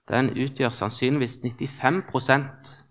den 0.08 0.30
utgjør 0.30 0.68
sannsynligvis 0.68 1.38
95% 1.38 2.86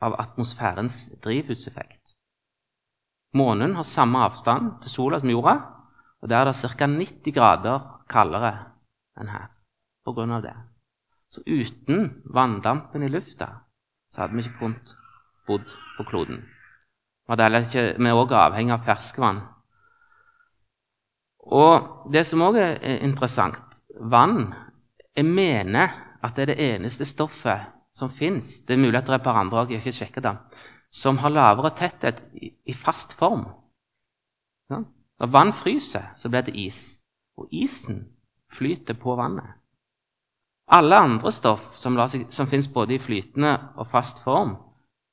av 0.00 0.16
atmosfærens 0.18 1.12
drivhuseffekt. 1.24 2.14
Månen 3.34 3.74
har 3.74 3.82
samme 3.82 4.18
avstand 4.18 4.82
til 4.82 4.90
sola 4.90 5.20
som 5.20 5.30
jorda, 5.30 5.54
og 6.22 6.28
der 6.28 6.36
er 6.36 6.44
det 6.44 6.56
ca. 6.56 6.86
90 6.86 7.34
grader 7.34 8.04
kaldere 8.10 8.52
enn 9.20 9.28
her 9.28 9.46
pga. 10.04 10.40
det. 10.40 10.56
Så 11.30 11.42
uten 11.46 12.22
vanndampen 12.24 13.02
i 13.02 13.08
lufta 13.08 13.46
så 14.10 14.20
hadde 14.20 14.34
vi 14.34 14.42
ikke 14.42 14.58
kunnet 14.58 14.96
bodd 15.46 15.76
på 15.96 16.04
kloden. 16.04 16.57
Vi 17.28 17.34
er 18.08 18.16
òg 18.16 18.32
avhengig 18.32 18.72
av 18.72 18.84
ferskvann. 18.86 19.42
Og 21.48 22.12
det 22.12 22.24
som 22.28 22.44
òg 22.44 22.56
er 22.60 22.78
interessant 23.04 23.80
vann 24.00 24.54
Jeg 25.16 25.24
mener 25.26 25.90
at 26.22 26.36
det 26.36 26.42
er 26.42 26.50
det 26.52 26.64
eneste 26.76 27.04
stoffet 27.04 27.72
som 27.92 28.10
fins. 28.14 28.60
Det 28.62 28.76
er 28.76 28.78
mulig 28.78 29.00
at 29.00 29.08
det 29.08 29.16
er 29.16 29.18
et 29.18 29.26
andre 29.26 29.64
òg, 29.64 29.72
jeg 29.72 29.80
har 29.80 29.88
ikke 29.88 29.96
sjekket 29.96 30.22
det 30.22 30.36
som 30.90 31.18
har 31.18 31.30
lavere 31.30 31.70
tetthet 31.76 32.20
i 32.64 32.74
fast 32.74 33.12
form. 33.18 33.44
Ja? 34.70 34.82
Når 35.20 35.32
vann 35.32 35.52
fryser, 35.52 36.12
så 36.16 36.28
blir 36.28 36.46
det 36.46 36.56
is. 36.56 37.00
Og 37.36 37.48
isen 37.52 38.06
flyter 38.52 38.94
på 38.94 39.16
vannet. 39.18 39.58
Alle 40.68 40.96
andre 40.96 41.32
stoff 41.32 41.76
som, 41.80 41.96
seg, 42.08 42.26
som 42.32 42.48
fins 42.48 42.68
både 42.72 42.96
i 42.96 43.00
flytende 43.00 43.54
og 43.76 43.88
fast 43.88 44.22
form, 44.24 44.56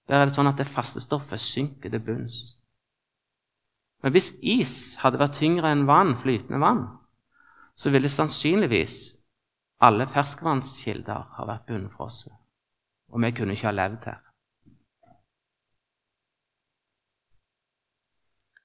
der 0.08 0.22
er 0.22 0.30
det 0.30 0.36
sånn 0.36 0.50
at 0.50 0.60
det 0.62 0.70
faste 0.70 1.02
stoffet 1.02 1.42
synker 1.42 1.90
til 1.90 2.04
bunns. 2.04 2.40
Men 4.04 4.14
hvis 4.14 4.36
is 4.46 4.76
hadde 5.02 5.20
vært 5.22 5.40
tyngre 5.40 5.72
enn 5.74 5.88
vann, 5.90 6.14
flytende 6.22 6.62
vann, 6.62 6.84
så 7.76 7.92
ville 7.92 8.12
sannsynligvis 8.12 9.16
alle 9.84 10.08
ferskvannskilder 10.14 11.32
ha 11.38 11.48
vært 11.50 11.66
bunnfrosset. 11.68 12.34
og 13.12 13.22
vi 13.22 13.32
kunne 13.32 13.54
ikke 13.54 13.68
ha 13.68 13.72
levd 13.72 14.06
her. 14.06 14.22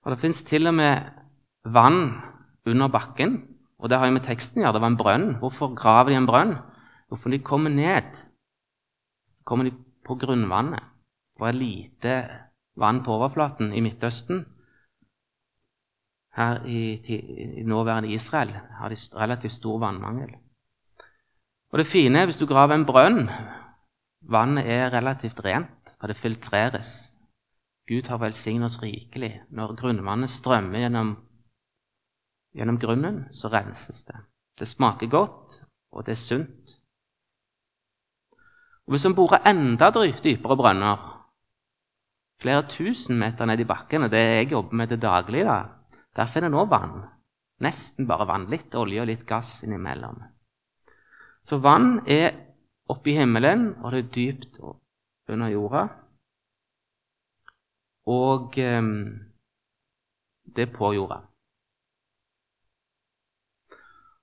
Og 0.03 0.11
Det 0.11 0.21
fins 0.21 0.43
til 0.43 0.67
og 0.67 0.75
med 0.75 1.03
vann 1.65 2.21
under 2.67 2.89
bakken, 2.89 3.57
og 3.79 3.89
det 3.89 3.99
har 3.99 4.07
jo 4.07 4.13
med 4.13 4.25
teksten 4.25 4.61
å 4.61 4.65
gjøre. 4.65 4.73
Det 4.73 4.81
var 4.81 4.91
en 4.91 4.97
brønn. 4.97 5.29
Hvorfor 5.41 5.75
graver 5.75 6.11
de 6.11 6.17
en 6.17 6.27
brønn? 6.27 6.57
Hvorfor 7.09 7.31
de 7.31 7.39
kommer 7.39 7.71
ned? 7.71 8.27
kommer 9.45 9.67
de 9.67 9.75
på 10.07 10.15
grunnvannet. 10.15 10.83
Var 11.41 11.57
lite 11.57 12.15
vann 12.77 13.03
på 13.05 13.15
overflaten 13.17 13.73
i 13.73 13.81
Midtøsten. 13.81 14.45
Her 16.37 16.65
i, 16.67 17.01
i 17.61 17.63
nåværende 17.67 18.13
Israel 18.13 18.53
har 18.79 18.89
de 18.89 18.97
relativt 19.17 19.53
stor 19.53 19.79
vannmangel. 19.79 20.31
Og 21.73 21.79
Det 21.79 21.87
fine 21.87 22.19
er 22.19 22.25
hvis 22.25 22.37
du 22.37 22.47
graver 22.47 22.75
en 22.75 22.87
brønn 22.87 23.29
Vannet 24.21 24.67
er 24.67 24.93
relativt 24.93 25.41
rent, 25.45 25.95
for 26.01 26.07
det 26.07 26.17
filtreres. 26.17 27.17
Gud 27.89 28.09
har 28.09 28.19
velsignet 28.21 28.65
oss 28.65 28.83
rikelig. 28.83 29.41
Når 29.51 29.75
grunnvannet 29.81 30.31
strømmer 30.31 30.79
gjennom, 30.79 31.15
gjennom 32.55 32.79
grunnen, 32.79 33.25
så 33.33 33.49
renses 33.49 34.05
det. 34.05 34.17
Det 34.59 34.69
smaker 34.69 35.09
godt, 35.09 35.63
og 35.93 36.07
det 36.07 36.13
er 36.13 36.21
sunt. 36.21 36.77
Og 38.87 38.93
Hvis 38.93 39.07
en 39.07 39.15
borer 39.15 39.41
enda 39.47 39.91
dypere 39.91 40.57
brønner, 40.57 41.20
flere 42.41 42.67
tusen 42.69 43.19
meter 43.21 43.49
ned 43.49 43.61
i 43.61 43.69
bakken, 43.69 44.07
og 44.07 44.13
det 44.13 44.21
jeg 44.21 44.51
jobber 44.53 44.77
med 44.81 44.93
til 44.93 45.01
daglig, 45.03 45.45
da, 45.49 45.59
der 46.17 46.31
finner 46.31 46.53
nå 46.53 46.65
vann. 46.71 47.03
Nesten 47.61 48.09
bare 48.09 48.27
vann. 48.29 48.49
Litt 48.51 48.75
olje 48.75 49.03
og 49.03 49.09
litt 49.11 49.27
gass 49.29 49.61
innimellom. 49.67 50.23
Så 51.45 51.61
vann 51.61 52.01
er 52.09 52.33
oppe 52.91 53.13
i 53.13 53.17
himmelen, 53.19 53.75
og 53.85 53.93
det 53.93 54.05
er 54.05 54.13
dypt 54.17 54.61
under 55.31 55.53
jorda. 55.53 55.87
Og 58.11 58.59
eh, 58.59 58.93
det 60.57 60.67
er 60.67 60.73
på 60.75 60.93
jorda. 60.97 61.21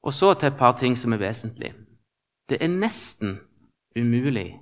Og 0.07 0.13
så 0.13 0.33
til 0.33 0.47
et 0.47 0.59
par 0.59 0.77
ting 0.79 0.95
som 0.97 1.13
er 1.13 1.21
vesentlige. 1.21 1.75
Det 2.49 2.61
er 2.63 2.71
nesten 2.71 3.39
umulig 3.97 4.53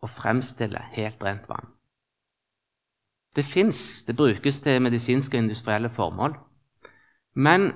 å 0.00 0.08
fremstille 0.08 0.80
helt 0.94 1.20
rent 1.22 1.48
vann. 1.48 1.68
Det 3.36 3.44
fins, 3.46 4.04
det 4.04 4.16
brukes 4.16 4.60
til 4.60 4.82
medisinske 4.82 5.38
og 5.38 5.44
industrielle 5.44 5.90
formål. 5.94 6.34
Men 7.34 7.72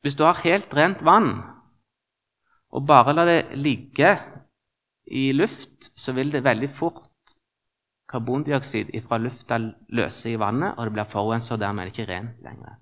hvis 0.00 0.16
du 0.16 0.24
har 0.24 0.40
helt 0.44 0.74
rent 0.74 1.04
vann 1.04 1.42
og 2.70 2.86
bare 2.86 3.12
lar 3.12 3.28
det 3.28 3.58
ligge 3.58 4.16
i 5.06 5.32
luft, 5.32 5.92
så 5.96 6.12
vil 6.12 6.32
det 6.32 6.44
veldig 6.44 6.70
fort 6.76 7.04
karbondioksid 8.08 8.92
fra 9.04 9.18
lufta 9.20 9.58
løse 9.88 10.30
i 10.30 10.38
vannet, 10.40 10.74
og 10.76 10.86
det 10.86 10.92
blir 10.92 11.08
forurensa, 11.08 11.54
og 11.54 11.60
dermed 11.60 11.84
er 11.84 11.92
ikke 11.92 12.08
rent 12.08 12.42
lenger. 12.44 12.78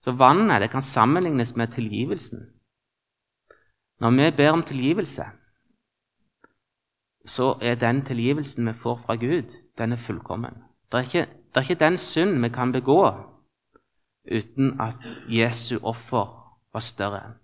Så 0.00 0.14
vannet 0.16 0.70
kan 0.70 0.82
sammenlignes 0.82 1.56
med 1.56 1.74
tilgivelsen. 1.74 2.46
Når 4.00 4.10
vi 4.10 4.30
ber 4.36 4.50
om 4.50 4.62
tilgivelse, 4.62 5.24
så 7.26 7.58
er 7.60 7.74
den 7.74 8.04
tilgivelsen 8.04 8.66
vi 8.66 8.72
får 8.72 9.02
fra 9.06 9.14
Gud, 9.14 9.52
den 9.78 9.92
er 9.92 9.96
fullkommen. 9.96 10.69
Det 10.90 10.98
er 10.98 11.02
ikke, 11.02 11.26
det 11.30 11.56
er 11.56 11.60
ikke 11.60 11.84
den 11.84 11.96
synd 11.96 12.40
vi 12.42 12.48
kan 12.48 12.72
begå 12.72 13.02
uten 14.30 14.80
at 14.80 14.94
Jesu 15.28 15.78
offer 15.82 16.26
var 16.72 16.80
større. 16.80 17.34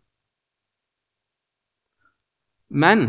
Men 2.68 3.08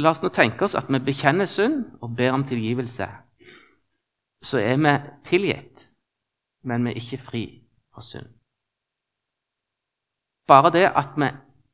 la 0.00 0.10
oss 0.10 0.22
nå 0.22 0.30
tenke 0.32 0.64
oss 0.64 0.74
at 0.78 0.88
vi 0.88 1.00
bekjenner 1.04 1.48
synd 1.48 1.84
og 2.00 2.16
ber 2.16 2.32
om 2.32 2.44
tilgivelse. 2.48 3.08
Så 4.42 4.58
er 4.58 4.76
vi 4.80 4.94
tilgitt, 5.24 5.90
men 6.64 6.84
vi 6.84 6.94
er 6.94 7.00
ikke 7.02 7.24
fri 7.24 7.44
for 7.94 8.04
synd. 8.04 8.28
Bare 10.48 10.72
det 10.72 10.86
at 10.88 11.16
vi 11.16 11.28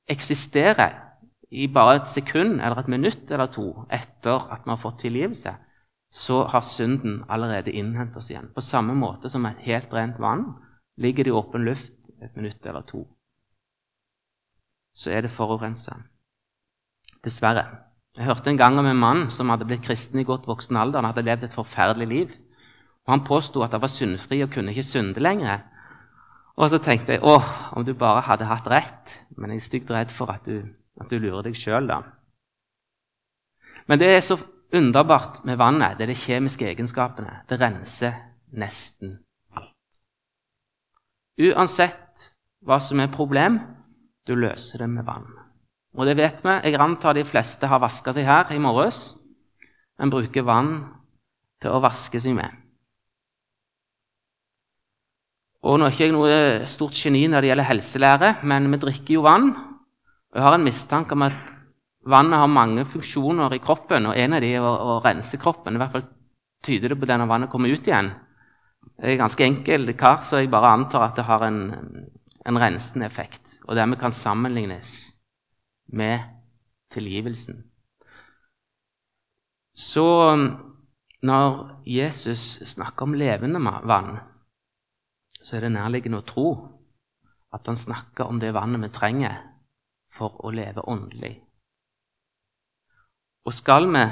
eksisterer 0.09 1.03
i 1.51 1.69
bare 1.73 2.01
et 2.01 2.09
sekund 2.11 2.59
eller 2.61 2.83
et 2.83 2.89
minutt 2.89 3.31
eller 3.31 3.47
to 3.47 3.87
etter 3.93 4.51
at 4.53 4.67
vi 4.67 4.75
har 4.75 4.83
fått 4.83 4.99
tilgivelse, 5.01 5.55
så 6.11 6.45
har 6.49 6.65
synden 6.65 7.25
allerede 7.29 7.73
innhentet 7.73 8.17
oss 8.17 8.31
igjen. 8.31 8.51
På 8.55 8.63
samme 8.65 8.95
måte 8.95 9.31
som 9.31 9.47
et 9.47 9.61
helt 9.67 9.93
rent 9.93 10.21
vann 10.23 10.47
ligger 10.97 11.27
det 11.27 11.33
i 11.33 11.37
åpen 11.37 11.67
luft 11.67 11.93
et 12.23 12.37
minutt 12.37 12.65
eller 12.67 12.87
to. 12.87 13.03
Så 14.97 15.11
er 15.13 15.27
det 15.27 15.35
forurensa. 15.35 15.99
Dessverre. 17.25 17.67
Jeg 18.17 18.25
hørte 18.25 18.51
en 18.51 18.57
gang 18.57 18.79
om 18.79 18.87
en 18.87 18.97
mann 18.97 19.27
som 19.31 19.51
hadde 19.53 19.67
blitt 19.69 19.85
kristen 19.85 20.23
i 20.23 20.25
godt 20.25 20.47
voksen 20.49 20.77
alder. 20.77 21.03
Han 21.03 21.11
hadde 21.11 21.27
levd 21.27 21.45
et 21.45 21.57
forferdelig 21.57 22.09
liv. 22.09 22.31
Og 23.05 23.13
Han 23.13 23.25
påsto 23.27 23.63
at 23.63 23.71
han 23.71 23.83
var 23.83 23.93
syndfri 23.93 24.41
og 24.43 24.51
kunne 24.51 24.73
ikke 24.73 24.83
synde 24.83 25.21
lenger. 25.21 25.61
Og 26.57 26.71
så 26.71 26.79
tenkte 26.79 27.13
jeg 27.13 27.23
åh, 27.23 27.77
om 27.77 27.85
du 27.85 27.93
bare 27.95 28.25
hadde 28.25 28.49
hatt 28.49 28.67
rett. 28.67 29.21
Men 29.37 29.51
jeg 29.51 29.57
er 29.57 29.69
stygt 29.69 29.91
redd 29.91 30.11
for 30.11 30.33
at 30.33 30.47
du 30.47 30.65
at 31.01 31.11
du 31.11 31.19
lurer 31.21 31.45
deg 31.47 31.57
sjøl, 31.57 31.89
da. 31.89 32.01
Men 33.87 34.01
det 34.01 34.09
er 34.15 34.23
så 34.25 34.39
underbart 34.73 35.45
med 35.45 35.59
vannet. 35.59 35.99
Det 35.99 36.07
er 36.07 36.13
de 36.13 36.19
kjemiske 36.19 36.67
egenskapene. 36.69 37.43
Det 37.49 37.61
renser 37.61 38.17
nesten 38.57 39.19
alt. 39.57 40.01
Uansett 41.39 42.31
hva 42.67 42.79
som 42.83 43.01
er 43.01 43.13
problem, 43.13 43.61
du 44.27 44.35
løser 44.35 44.83
det 44.83 44.91
med 44.91 45.07
vann. 45.07 45.29
Og 45.97 46.07
det 46.09 46.17
vet 46.19 46.43
vi. 46.45 46.55
Jeg 46.67 46.81
antar 46.83 47.17
de 47.17 47.25
fleste 47.25 47.69
har 47.71 47.81
vaska 47.81 48.13
seg 48.13 48.27
her 48.27 48.51
i 48.53 48.61
morges. 48.61 49.15
En 50.03 50.13
bruker 50.13 50.45
vann 50.45 50.73
til 51.63 51.73
å 51.73 51.81
vaske 51.81 52.21
seg 52.21 52.37
med. 52.37 52.51
Og 55.67 55.81
Nå 55.81 55.87
er 55.87 55.95
ikke 55.95 56.05
jeg 56.05 56.15
noe 56.15 56.67
stort 56.71 56.99
geni 56.99 57.25
når 57.31 57.43
det 57.43 57.49
gjelder 57.51 57.71
helselære, 57.71 58.29
men 58.47 58.69
vi 58.71 58.79
drikker 58.83 59.17
jo 59.17 59.25
vann. 59.27 59.49
Og 60.31 60.39
Jeg 60.39 60.45
har 60.45 60.59
en 60.59 60.67
mistanke 60.67 61.17
om 61.17 61.25
at 61.27 61.56
vannet 62.07 62.41
har 62.41 62.51
mange 62.51 62.85
funksjoner 62.89 63.55
i 63.57 63.63
kroppen, 63.63 64.11
og 64.11 64.19
en 64.19 64.37
av 64.37 64.45
dem 64.45 64.55
er 64.55 64.67
å, 64.67 64.75
å 64.97 65.01
rense 65.05 65.39
kroppen. 65.43 65.77
I 65.77 65.83
hvert 65.83 65.97
fall 65.97 66.07
tyder 66.67 66.93
det 66.93 67.01
på 67.01 67.09
det 67.09 67.19
når 67.21 67.31
vannet 67.31 67.53
kommer 67.53 67.73
ut 67.73 67.87
igjen. 67.87 68.13
Det 68.97 69.13
er 69.13 69.21
ganske 69.21 69.45
enkel 69.45 69.91
kar, 69.99 70.23
så 70.25 70.41
jeg 70.41 70.53
bare 70.53 70.73
antar 70.77 71.09
at 71.09 71.19
det 71.19 71.27
har 71.29 71.45
en, 71.47 71.61
en 72.47 72.61
rensende 72.61 73.09
effekt. 73.09 73.59
Og 73.67 73.77
dermed 73.77 74.01
kan 74.01 74.15
sammenlignes 74.15 74.93
med 75.93 76.23
tilgivelsen. 76.95 77.65
Så 79.77 80.07
når 81.27 81.83
Jesus 81.85 82.63
snakker 82.65 83.05
om 83.05 83.15
levende 83.19 83.61
vann, 83.61 84.17
så 85.43 85.57
er 85.57 85.67
det 85.67 85.75
nærliggende 85.75 86.23
å 86.23 86.27
tro 86.27 86.49
at 87.55 87.67
han 87.69 87.77
snakker 87.77 88.29
om 88.31 88.41
det 88.41 88.55
vannet 88.57 88.83
vi 88.87 88.93
trenger 88.95 89.37
for 90.17 90.41
å 90.45 90.53
leve 90.55 90.85
åndelig. 90.89 91.46
Og 93.47 93.53
skal 93.55 93.85
vi 93.95 94.05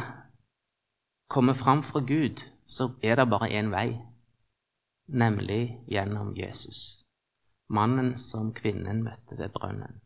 komme 1.29 1.55
fram 1.55 1.83
fra 1.83 2.01
Gud, 2.01 2.43
så 2.67 2.93
er 3.03 3.17
det 3.19 3.31
bare 3.31 3.51
én 3.51 3.73
vei, 3.73 3.99
nemlig 5.07 5.81
gjennom 5.91 6.37
Jesus, 6.39 7.03
mannen 7.69 8.13
som 8.17 8.53
kvinnen 8.55 9.03
møtte 9.03 9.39
ved 9.39 9.51
brønnen. 9.57 9.99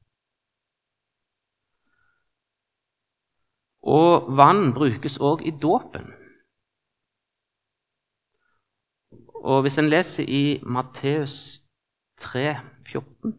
Og 3.84 4.32
vann 4.36 4.72
brukes 4.74 5.18
òg 5.20 5.44
i 5.44 5.52
dåpen. 5.60 6.08
Og 9.44 9.60
hvis 9.62 9.78
en 9.78 9.92
leser 9.92 10.24
i 10.24 10.60
Matteus 10.64 11.68
3, 12.16 12.56
14, 12.88 13.36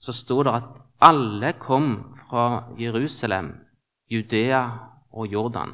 så 0.00 0.12
står 0.12 0.42
det 0.42 0.56
at 0.62 0.74
alle 1.00 1.52
kom 1.60 2.16
fra 2.24 2.72
Jerusalem, 2.80 3.65
Judea 4.10 4.62
og 5.10 5.26
Jordan, 5.32 5.72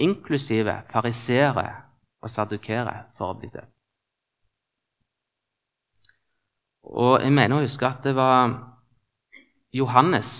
inklusive 0.00 0.82
farisere 0.90 1.66
og 2.20 2.30
sadukere, 2.30 2.96
for 3.16 3.32
å 3.32 3.38
bli 3.38 3.50
døpt. 3.52 3.76
Og 6.90 7.20
jeg 7.22 7.32
mener 7.32 7.60
å 7.60 7.64
huske 7.64 7.86
at 7.86 8.02
det 8.02 8.16
var 8.16 8.50
Johannes 9.76 10.32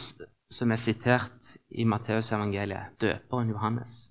som 0.51 0.73
er 0.75 0.81
sitert 0.83 1.53
i 1.79 1.85
Matteusevangeliet, 1.87 2.97
døperen 2.99 3.53
Johannes. 3.53 4.09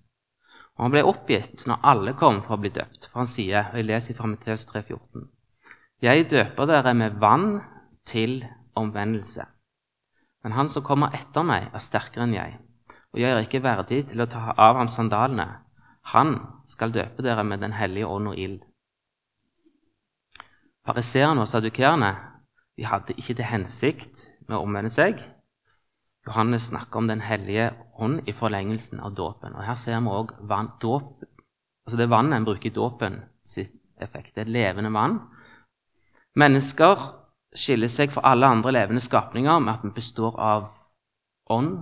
Og 0.77 0.85
Han 0.85 0.93
ble 0.93 1.03
oppgitt 1.03 1.65
når 1.67 1.83
alle 1.91 2.13
kom 2.15 2.39
for 2.45 2.55
å 2.55 2.61
bli 2.61 2.71
døpt, 2.71 3.09
for 3.09 3.25
han 3.25 3.27
sier, 3.27 3.67
og 3.67 3.81
jeg 3.81 3.89
leser 3.89 4.15
fra 4.15 4.29
Matteus 4.31 4.63
3,14.: 4.69 5.27
Jeg 6.01 6.29
døper 6.31 6.69
dere 6.71 6.93
med 6.95 7.19
vann 7.19 7.59
til 8.07 8.45
omvendelse. 8.79 9.43
Men 10.43 10.55
han 10.55 10.69
som 10.71 10.85
kommer 10.85 11.15
etter 11.15 11.43
meg, 11.43 11.67
er 11.73 11.83
sterkere 11.83 12.25
enn 12.25 12.35
jeg, 12.37 12.59
og 13.11 13.19
jeg 13.19 13.33
er 13.33 13.43
ikke 13.43 13.63
verdig 13.63 14.05
til 14.11 14.23
å 14.23 14.29
ta 14.29 14.53
av 14.55 14.79
ham 14.79 14.87
sandalene. 14.91 15.47
Han 16.13 16.37
skal 16.69 16.93
døpe 16.95 17.23
dere 17.25 17.43
med 17.43 17.59
Den 17.61 17.75
hellige 17.75 18.07
ånd 18.07 18.31
og 18.31 18.39
ild. 18.39 18.61
Pariserene 20.85 21.43
og 21.43 21.49
sadukerene 21.51 22.13
de 22.79 22.87
hadde 22.87 23.17
ikke 23.19 23.35
til 23.35 23.49
hensikt 23.49 24.23
med 24.47 24.57
å 24.57 24.63
omvende 24.63 24.89
seg, 24.93 25.19
Johannes 26.27 26.67
snakker 26.69 26.99
om 26.99 27.07
Den 27.07 27.21
hellige 27.21 27.71
ånd 27.97 28.27
i 28.27 28.33
forlengelsen 28.33 28.99
av 28.99 29.15
dåpen. 29.15 29.55
Og 29.55 29.63
Her 29.65 29.75
ser 29.75 29.99
vi 29.99 30.07
òg 30.13 30.33
Altså 31.89 31.97
det 31.97 32.09
vannet 32.09 32.37
en 32.37 32.45
bruker 32.45 32.69
i 32.69 32.73
dåpen, 32.73 33.23
sitt 33.41 33.73
effekt. 33.97 34.35
Det 34.35 34.41
er 34.41 34.51
levende 34.51 34.91
vann. 34.93 35.19
Mennesker 36.35 36.99
skiller 37.55 37.89
seg 37.89 38.11
fra 38.13 38.31
alle 38.31 38.47
andre 38.47 38.73
levende 38.75 39.01
skapninger 39.01 39.59
med 39.59 39.73
at 39.73 39.85
vi 39.85 39.93
består 39.95 40.37
av 40.39 40.67
ånd, 41.49 41.81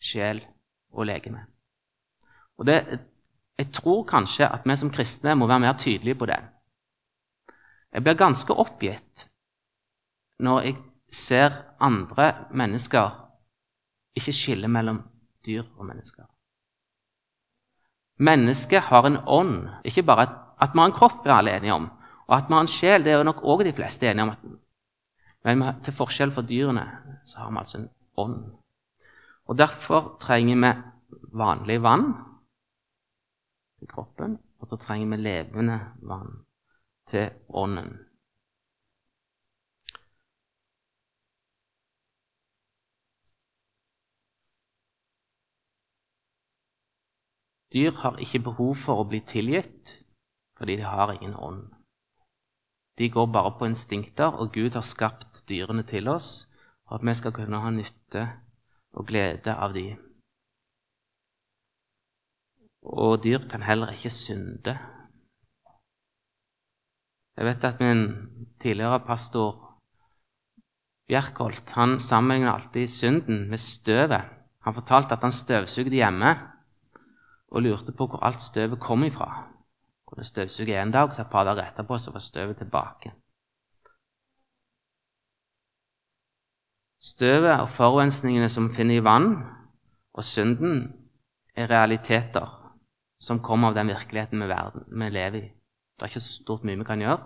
sjel 0.00 0.42
og 0.92 1.06
legeme. 1.06 1.46
Og 2.58 2.66
det, 2.66 3.00
Jeg 3.60 3.72
tror 3.72 4.06
kanskje 4.08 4.46
at 4.48 4.64
vi 4.64 4.76
som 4.76 4.90
kristne 4.90 5.34
må 5.36 5.46
være 5.46 5.60
mer 5.60 5.76
tydelige 5.76 6.14
på 6.14 6.26
det. 6.26 6.38
Jeg 7.92 8.02
blir 8.02 8.14
ganske 8.14 8.52
oppgitt 8.52 9.26
når 10.38 10.60
jeg 10.60 10.76
ser 11.12 11.50
andre 11.80 12.46
mennesker 12.50 13.10
ikke 14.16 14.32
skille 14.32 14.68
mellom 14.68 15.02
dyr 15.46 15.64
og 15.76 15.84
mennesker. 15.86 16.24
Mennesket 18.20 18.80
har 18.80 19.06
en 19.06 19.18
ånd. 19.26 19.68
Ikke 19.84 20.02
bare 20.02 20.26
at, 20.60 20.72
vi 20.72 20.78
har 20.78 20.86
en 20.86 20.96
kropp, 20.96 21.26
er 21.26 21.34
alle 21.34 21.56
enige 21.56 21.74
om. 21.74 21.90
Og 22.28 22.36
at 22.36 22.48
vi 22.48 22.54
har 22.54 22.60
en 22.60 22.68
sjel, 22.68 23.04
det 23.04 23.12
er 23.12 23.22
nok 23.24 23.42
òg 23.42 23.64
de 23.64 23.72
fleste 23.72 24.10
enige 24.10 24.28
om. 24.28 24.58
Men 25.44 25.62
til 25.84 25.96
forskjell 25.96 26.34
fra 26.36 26.44
dyrene 26.44 26.84
så 27.24 27.40
har 27.40 27.52
vi 27.52 27.62
altså 27.62 27.78
en 27.80 27.88
ånd. 28.20 28.42
Og 29.48 29.58
Derfor 29.58 30.16
trenger 30.20 30.60
vi 30.60 30.72
vanlig 31.32 31.82
vann 31.82 32.12
til 33.78 33.88
kroppen, 33.88 34.38
og 34.60 34.68
så 34.68 34.76
trenger 34.76 35.16
vi 35.16 35.22
levende 35.22 35.80
vann 36.02 36.44
til 37.08 37.30
ånden. 37.48 37.98
Dyr 47.72 47.90
har 48.02 48.18
ikke 48.18 48.42
behov 48.50 48.74
for 48.84 48.98
å 48.98 49.06
bli 49.06 49.20
tilgitt 49.26 49.96
fordi 50.58 50.76
de 50.76 50.84
har 50.84 51.12
ingen 51.14 51.36
ånd. 51.38 51.79
De 53.00 53.08
går 53.08 53.30
bare 53.32 53.54
på 53.58 53.64
instinkter, 53.64 54.28
og 54.28 54.52
Gud 54.52 54.74
har 54.76 54.84
skapt 54.84 55.44
dyrene 55.48 55.86
til 55.88 56.08
oss 56.12 56.50
for 56.84 56.98
at 56.98 57.06
vi 57.06 57.14
skal 57.16 57.32
kunne 57.32 57.60
ha 57.62 57.70
nytte 57.72 58.26
og 58.92 59.06
glede 59.08 59.54
av 59.54 59.72
dem. 59.72 59.96
Og 62.84 63.22
dyr 63.24 63.46
kan 63.48 63.64
heller 63.64 63.94
ikke 63.96 64.12
synde. 64.12 64.74
Jeg 67.36 67.48
vet 67.48 67.64
at 67.64 67.80
min 67.80 68.04
tidligere 68.60 69.00
pastor 69.06 69.70
Bjerkholt 71.08 71.72
han 71.74 71.96
sammenligner 72.00 72.52
alltid 72.52 72.86
synden 72.86 73.48
med 73.48 73.58
støvet. 73.58 74.28
Han 74.62 74.74
fortalte 74.74 75.16
at 75.16 75.24
han 75.24 75.32
støvsugde 75.32 75.96
hjemme 75.96 76.34
og 77.48 77.62
lurte 77.62 77.96
på 77.96 78.06
hvor 78.06 78.22
alt 78.28 78.42
støvet 78.42 78.80
kom 78.80 79.04
ifra. 79.08 79.30
Kunne 80.10 80.26
støvsuge 80.26 80.82
en 80.82 80.90
dag, 80.90 81.14
så 81.14 81.22
et 81.22 81.30
par 81.30 81.44
dager 81.46 81.68
etterpå 81.70 81.98
så 81.98 82.12
var 82.12 82.20
støvet 82.24 82.58
tilbake. 82.58 83.12
Støvet 87.00 87.60
og 87.60 87.70
forurensningene 87.70 88.48
som 88.48 88.72
finner 88.74 88.98
i 88.98 89.04
vann, 89.04 89.36
og 90.12 90.24
synden, 90.24 90.82
er 91.56 91.70
realiteter 91.70 92.48
som 93.20 93.40
kommer 93.44 93.70
av 93.70 93.76
den 93.78 93.90
virkeligheten 93.92 94.40
vi 94.40 95.08
lever 95.10 95.38
i. 95.38 95.48
Det 95.96 96.06
er 96.06 96.12
ikke 96.12 96.22
så 96.24 96.42
stort 96.42 96.64
mye 96.64 96.80
vi 96.80 96.88
kan 96.88 97.00
gjøre. 97.00 97.20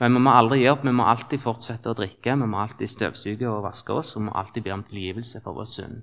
Men 0.00 0.16
vi 0.16 0.20
må 0.24 0.32
aldri 0.34 0.58
gi 0.60 0.68
opp. 0.68 0.82
Vi 0.84 0.92
må 0.92 1.04
alltid 1.08 1.40
fortsette 1.40 1.92
å 1.92 1.96
drikke, 1.96 2.34
vi 2.36 2.48
må 2.48 2.58
alltid 2.60 2.90
støvsuge 2.90 3.48
og 3.48 3.62
vaske 3.64 3.94
oss, 3.94 4.16
vi 4.16 4.24
må 4.26 4.34
alltid 4.36 4.66
be 4.66 4.74
om 4.74 4.82
tilgivelse 4.84 5.40
for 5.44 5.56
vår 5.56 5.68
synd. 5.70 6.02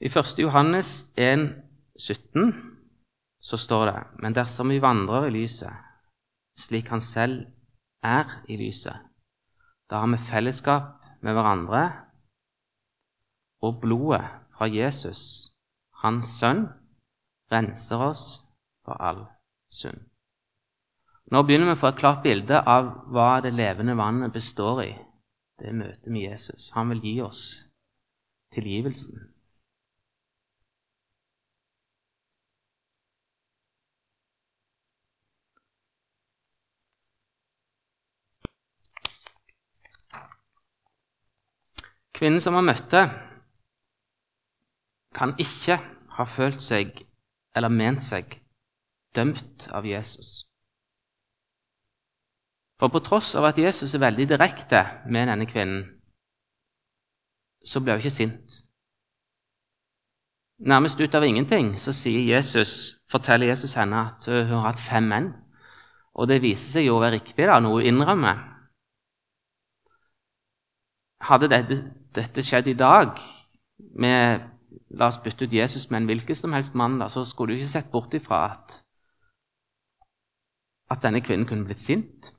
I 0.00 0.08
1. 0.08 0.38
Johannes 0.38 1.12
1, 1.18 1.48
17 1.98 2.52
så 3.40 3.56
står 3.56 3.86
det 3.86 4.22
Men 4.22 4.34
dersom 4.34 4.68
vi 4.68 4.80
vandrer 4.82 5.28
i 5.28 5.34
lyset, 5.34 5.72
slik 6.58 6.88
Han 6.88 7.00
selv 7.00 7.46
er 8.02 8.42
i 8.48 8.56
lyset, 8.56 8.96
da 9.90 10.02
har 10.02 10.10
vi 10.12 10.30
fellesskap 10.30 10.98
med 11.22 11.34
hverandre, 11.34 11.82
og 13.62 13.80
blodet 13.80 14.24
fra 14.54 14.68
Jesus, 14.70 15.50
Hans 16.02 16.26
Sønn, 16.38 16.68
renser 17.50 18.04
oss 18.10 18.24
for 18.84 18.94
all 19.02 19.24
synd. 19.72 19.98
Nå 21.32 21.42
begynner 21.44 21.72
vi 21.72 21.76
å 21.76 21.80
få 21.80 21.90
et 21.90 22.00
klart 22.00 22.22
bilde 22.24 22.60
av 22.60 22.86
hva 23.12 23.40
det 23.44 23.52
levende 23.52 23.96
vannet 23.98 24.32
består 24.32 24.84
i. 24.84 24.92
Det 25.58 25.74
møtet 25.74 26.06
med 26.12 26.30
Jesus. 26.30 26.70
Han 26.76 26.94
vil 26.94 27.02
gi 27.04 27.16
oss 27.24 27.42
tilgivelsen. 28.54 29.26
Kvinnen 42.18 42.42
som 42.42 42.56
han 42.58 42.66
møtte, 42.66 43.04
kan 45.14 45.36
ikke 45.38 45.78
ha 46.16 46.26
følt 46.26 46.62
seg 46.62 47.04
eller 47.56 47.70
ment 47.70 48.02
seg 48.02 48.40
dømt 49.14 49.68
av 49.74 49.86
Jesus. 49.86 50.48
For 52.78 52.90
på 52.94 53.02
tross 53.06 53.34
av 53.38 53.48
at 53.48 53.58
Jesus 53.58 53.94
er 53.94 54.02
veldig 54.02 54.28
direkte 54.30 54.82
med 55.06 55.30
denne 55.30 55.46
kvinnen, 55.50 55.86
så 57.66 57.82
ble 57.82 57.96
hun 57.96 58.02
ikke 58.02 58.14
sint. 58.14 58.58
Nærmest 60.58 61.00
ut 61.00 61.14
av 61.14 61.24
ingenting 61.26 61.76
så 61.78 61.94
Jesus, 62.10 62.98
forteller 63.10 63.46
Jesus 63.46 63.74
henne 63.78 63.98
at 64.10 64.26
hun 64.26 64.56
har 64.56 64.72
hatt 64.72 64.82
fem 64.82 65.06
menn. 65.06 65.32
Og 66.18 66.26
det 66.26 66.42
viser 66.42 66.78
seg 66.78 66.88
jo 66.88 66.96
å 66.96 67.02
være 67.02 67.20
riktig, 67.20 67.46
da, 67.46 67.60
noe 67.62 67.78
hun 67.78 67.92
innrømmer. 67.92 68.40
Hadde 71.28 71.50
dette 71.50 71.78
dette 72.18 72.44
skjedde 72.44 72.74
i 72.74 72.78
dag 72.78 73.18
med 73.98 74.46
La 74.96 75.08
oss 75.08 75.18
bytte 75.20 75.44
ut 75.44 75.52
Jesus 75.52 75.90
med 75.90 76.02
en 76.02 76.08
hvilken 76.08 76.36
som 76.36 76.54
helst 76.56 76.74
mann, 76.74 76.98
da, 77.00 77.08
så 77.12 77.24
skulle 77.24 77.54
du 77.54 77.60
ikke 77.60 77.72
sett 77.74 77.90
bort 77.92 78.14
ifra 78.16 78.40
at, 78.52 78.78
at 80.88 81.02
denne 81.04 81.20
kvinnen 81.24 81.46
kunne 81.48 81.68
blitt 81.68 81.82
sint. 81.82 82.30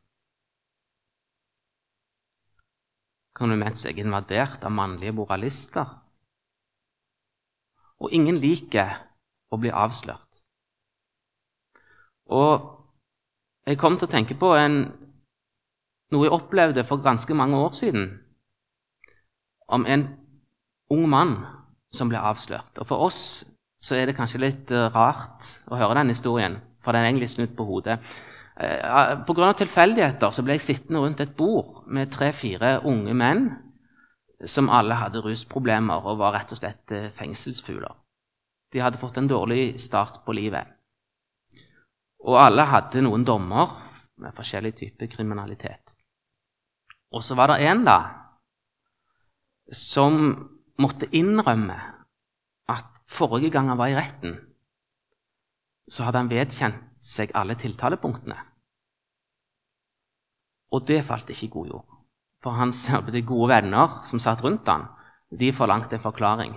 Kunne 3.37 3.57
ment 3.59 3.77
seg 3.77 4.01
invadert 4.01 4.65
av 4.65 4.73
mannlige 4.73 5.13
moralister. 5.15 5.93
Og 8.01 8.13
ingen 8.15 8.39
liker 8.41 8.97
å 9.53 9.59
bli 9.61 9.69
avslørt. 9.69 10.41
Og 12.33 12.65
jeg 13.69 13.77
kom 13.77 13.97
til 13.97 14.09
å 14.09 14.11
tenke 14.11 14.37
på 14.37 14.51
en, 14.57 14.81
noe 16.09 16.25
jeg 16.25 16.33
opplevde 16.33 16.85
for 16.89 17.05
ganske 17.05 17.37
mange 17.37 17.61
år 17.61 17.77
siden 17.77 18.09
om 19.69 19.85
en 19.85 20.07
ung 20.93 21.05
mann 21.09 21.35
som 21.93 22.09
ble 22.09 22.21
avslørt. 22.21 22.77
Og 22.81 22.87
For 22.89 23.05
oss 23.09 23.21
så 23.81 23.95
er 23.95 24.09
det 24.09 24.17
kanskje 24.17 24.41
litt 24.43 24.73
uh, 24.75 24.89
rart 24.93 25.47
å 25.71 25.77
høre 25.79 26.01
den 26.01 26.11
historien, 26.11 26.59
for 26.83 26.93
den 26.93 27.05
er 27.05 27.11
egentlig 27.11 27.31
snudd 27.31 27.55
på 27.57 27.65
hodet. 27.67 27.99
Uh, 28.59 29.23
Pga. 29.23 29.53
tilfeldigheter 29.61 30.33
så 30.35 30.43
ble 30.43 30.57
jeg 30.57 30.65
sittende 30.65 31.03
rundt 31.03 31.23
et 31.23 31.35
bord 31.37 31.85
med 31.87 32.11
tre-fire 32.11 32.79
unge 32.89 33.15
menn 33.15 33.47
som 34.47 34.71
alle 34.71 34.97
hadde 34.99 35.21
rusproblemer 35.23 36.05
og 36.07 36.19
var 36.19 36.35
rett 36.35 36.51
og 36.55 36.59
slett 36.59 36.93
fengselsfugler. 37.17 37.95
De 38.71 38.79
hadde 38.79 38.99
fått 39.01 39.17
en 39.19 39.27
dårlig 39.27 39.79
start 39.81 40.21
på 40.25 40.35
livet. 40.37 40.67
Og 42.23 42.37
alle 42.39 42.67
hadde 42.67 43.03
noen 43.03 43.25
dommer 43.27 43.73
med 44.19 44.35
forskjellig 44.35 44.73
type 44.77 45.07
kriminalitet. 45.11 45.95
Og 47.15 47.23
så 47.25 47.35
var 47.35 47.55
det 47.55 47.73
da, 47.85 47.97
som 49.71 50.19
måtte 50.79 51.09
innrømme 51.15 51.77
at 52.69 52.85
forrige 53.09 53.51
gang 53.53 53.69
han 53.69 53.79
var 53.79 53.91
i 53.91 53.97
retten, 53.97 54.37
så 55.89 56.05
hadde 56.05 56.21
han 56.23 56.31
vedkjent 56.31 56.85
seg 57.03 57.33
alle 57.37 57.55
tiltalepunktene. 57.59 58.37
Og 60.75 60.85
det 60.85 61.01
falt 61.07 61.29
ikke 61.33 61.47
i 61.47 61.53
god 61.53 61.71
jord. 61.73 61.85
For 62.43 62.55
hans 62.55 62.85
gode 63.27 63.49
venner 63.51 64.01
som 64.07 64.21
satt 64.21 64.43
rundt 64.45 64.67
han, 64.69 64.85
de 65.29 65.51
forlangte 65.53 65.97
en 65.97 66.03
forklaring. 66.03 66.53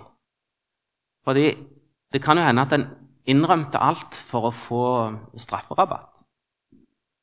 Fordi 1.24 1.46
det 2.12 2.20
kan 2.22 2.38
jo 2.38 2.44
hende 2.44 2.62
at 2.62 2.74
en 2.76 2.86
innrømte 3.28 3.80
alt 3.80 4.18
for 4.28 4.48
å 4.48 4.54
få 4.54 4.84
strafferabatt. 5.38 6.22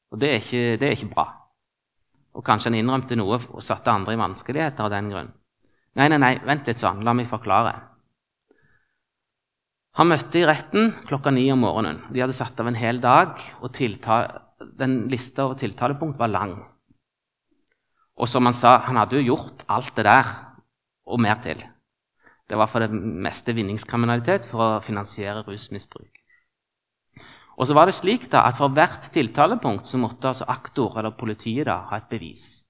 Og 0.09 0.21
det 0.21 0.29
er 0.29 0.41
ikke, 0.41 0.77
det 0.81 0.87
er 0.87 0.95
ikke 0.95 1.13
bra. 1.13 1.27
Og 2.33 2.45
kanskje 2.45 2.71
han 2.71 2.79
innrømte 2.79 3.17
noe 3.19 3.37
og 3.37 3.63
satte 3.65 3.91
andre 3.91 4.15
i 4.15 4.19
vanskeligheter 4.19 4.85
av 4.85 4.93
den 4.93 5.11
grunn. 5.11 5.31
Nei, 5.97 6.09
nei, 6.11 6.19
nei, 6.21 6.35
vent 6.45 6.67
litt 6.69 6.81
sånn. 6.81 7.01
La 7.05 7.15
meg 7.17 7.29
forklare. 7.31 7.73
Han 9.97 10.11
møtte 10.11 10.39
i 10.39 10.45
retten 10.47 10.93
klokka 11.09 11.31
ni 11.33 11.47
om 11.51 11.63
morgenen. 11.65 12.03
De 12.13 12.21
hadde 12.21 12.35
satt 12.37 12.59
av 12.61 12.69
en 12.69 12.77
hel 12.77 13.01
dag, 13.03 13.39
og 13.59 13.73
den 14.79 15.01
lista 15.11 15.47
over 15.47 15.57
tiltalepunkt 15.59 16.19
var 16.19 16.31
lang. 16.31 16.53
Og 18.19 18.27
som 18.29 18.45
han 18.47 18.55
sa, 18.55 18.77
han 18.85 18.99
hadde 18.99 19.19
jo 19.19 19.33
gjort 19.33 19.65
alt 19.71 19.95
det 19.97 20.05
der 20.07 20.29
og 21.09 21.19
mer 21.23 21.39
til. 21.43 21.59
Det 22.49 22.57
var 22.57 22.69
for 22.69 22.83
det 22.83 22.91
meste 22.93 23.53
vinningskriminalitet 23.53 24.47
for 24.49 24.63
å 24.63 24.81
finansiere 24.83 25.43
rusmisbruk. 25.47 26.19
Og 27.59 27.67
så 27.67 27.75
var 27.75 27.89
det 27.89 27.97
slik 27.97 28.29
da, 28.31 28.45
at 28.47 28.55
For 28.57 28.71
hvert 28.71 29.09
tiltalepunkt 29.13 29.87
så 29.87 29.99
måtte 29.99 30.31
altså 30.31 30.47
aktor 30.47 30.95
eller 30.97 31.17
politiet 31.19 31.67
da, 31.67 31.81
ha 31.91 31.99
et 31.99 32.09
bevis. 32.09 32.65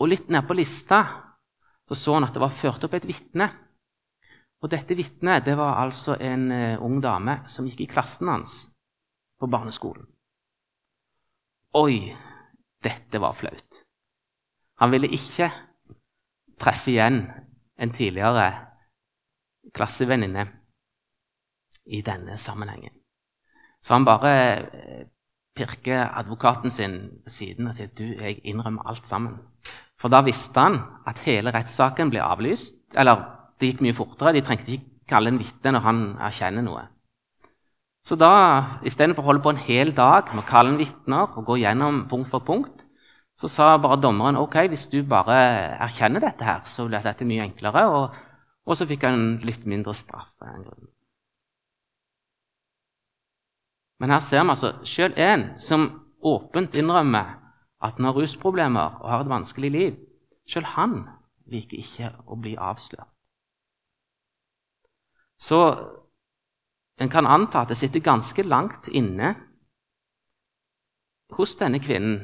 Og 0.00 0.08
Litt 0.08 0.30
ned 0.32 0.46
på 0.48 0.56
lista 0.56 1.02
så, 1.90 1.98
så 1.98 2.14
han 2.14 2.28
at 2.28 2.36
det 2.36 2.42
var 2.42 2.54
ført 2.54 2.84
opp 2.86 2.94
et 2.94 3.08
vitne. 3.08 3.50
Og 4.62 4.70
Dette 4.70 4.94
vitnet 4.94 5.42
det 5.42 5.56
var 5.58 5.80
altså 5.82 6.14
en 6.22 6.50
uh, 6.52 6.82
ung 6.84 7.00
dame 7.02 7.40
som 7.50 7.66
gikk 7.66 7.82
i 7.82 7.90
klassen 7.90 8.30
hans 8.30 8.54
på 9.40 9.48
barneskolen. 9.50 10.06
Oi, 11.80 12.12
dette 12.84 13.20
var 13.22 13.34
flaut. 13.38 13.82
Han 14.78 14.92
ville 14.94 15.10
ikke 15.10 15.50
treffe 16.60 16.92
igjen 16.92 17.24
en 17.80 17.92
tidligere 17.94 18.46
klassevenninne 19.74 20.46
i 21.90 22.02
denne 22.06 22.36
sammenhengen. 22.38 22.94
Så 23.80 23.94
han 23.94 24.04
bare 24.04 24.32
eh, 24.60 25.06
pirker 25.56 26.10
advokaten 26.18 26.70
sin 26.70 26.98
på 27.24 27.32
siden 27.32 27.70
og 27.70 27.74
sier 27.74 27.90
du, 27.96 28.04
jeg 28.04 28.40
innrømmer 28.44 28.88
alt 28.88 29.06
sammen. 29.08 29.38
For 30.00 30.12
da 30.12 30.22
visste 30.24 30.62
han 30.62 30.78
at 31.08 31.20
hele 31.26 31.52
rettssaken 31.52 32.12
ble 32.12 32.22
avlyst. 32.24 32.78
Eller 32.96 33.20
det 33.60 33.72
gikk 33.72 33.84
mye 33.84 33.96
fortere. 33.96 34.34
De 34.36 34.44
trengte 34.44 34.72
ikke 34.76 35.10
kalle 35.10 35.32
en 35.32 35.40
vitne 35.40 35.74
når 35.74 35.84
han 35.84 36.02
erkjenner 36.28 36.64
noe. 36.64 36.86
Så 38.06 38.16
da, 38.16 38.32
istedenfor 38.86 39.24
å 39.24 39.28
holde 39.28 39.44
på 39.44 39.52
en 39.52 39.60
hel 39.60 39.90
dag 39.96 40.30
med 40.32 40.44
å 40.44 40.48
kalle 40.48 40.72
en 40.72 40.80
vitner 40.80 41.34
og 41.36 41.44
gå 41.50 41.58
gjennom 41.60 42.06
punkt 42.08 42.30
for 42.32 42.46
punkt, 42.46 42.86
så 43.36 43.48
sa 43.48 43.74
bare 43.80 44.00
dommeren 44.00 44.38
ok, 44.40 44.56
hvis 44.72 44.86
du 44.92 45.02
bare 45.08 45.36
erkjenner 45.80 46.22
dette, 46.24 46.44
her, 46.44 46.64
så 46.68 46.86
blir 46.88 47.04
dette 47.04 47.28
mye 47.28 47.44
enklere. 47.44 47.84
Og, 47.88 48.16
og 48.68 48.76
så 48.76 48.88
fikk 48.88 49.04
han 49.08 49.36
litt 49.44 49.66
mindre 49.68 49.94
straff. 49.96 50.32
Men 54.00 54.14
her 54.14 54.24
ser 54.24 54.44
vi 54.44 54.54
altså 54.54 54.72
selv 54.88 55.20
en 55.20 55.46
som 55.60 55.86
åpent 56.24 56.76
innrømmer 56.80 57.36
at 57.80 57.96
han 57.96 58.04
har 58.04 58.16
rusproblemer 58.16 59.00
og 59.00 59.10
har 59.10 59.24
et 59.24 59.32
vanskelig 59.32 59.70
liv. 59.70 59.96
Selv 60.48 60.72
han 60.76 61.02
liker 61.50 61.78
ikke 61.78 62.12
å 62.26 62.36
bli 62.36 62.56
avslørt. 62.58 63.08
Så 65.40 65.60
en 67.00 67.08
kan 67.08 67.26
anta 67.26 67.62
at 67.62 67.70
det 67.72 67.78
sitter 67.80 68.04
ganske 68.04 68.42
langt 68.44 68.90
inne 68.92 69.32
hos 71.32 71.56
denne 71.56 71.80
kvinnen 71.80 72.18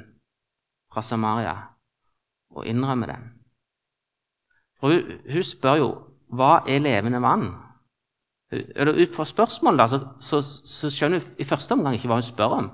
fra 0.93 1.03
Samaria 1.03 1.57
og 2.57 2.67
innrømme 2.67 3.09
den. 3.09 3.25
For 4.81 4.93
hun, 4.93 5.17
hun, 5.33 5.43
spør 5.43 5.81
jo 5.81 5.89
hva 6.37 6.59
er 6.69 6.83
levende 6.85 7.23
vann. 7.25 7.49
Eller 8.53 9.01
Ut 9.03 9.17
fra 9.17 9.25
spørsmålet 9.25 9.91
så, 9.91 10.01
så, 10.21 10.41
så, 10.43 10.91
skjønner 10.93 11.25
hun 11.25 11.41
i 11.41 11.49
første 11.49 11.75
omgang 11.75 11.97
ikke 11.97 12.11
hva 12.11 12.21
hun 12.21 12.27
spør 12.27 12.59
om. 12.61 12.71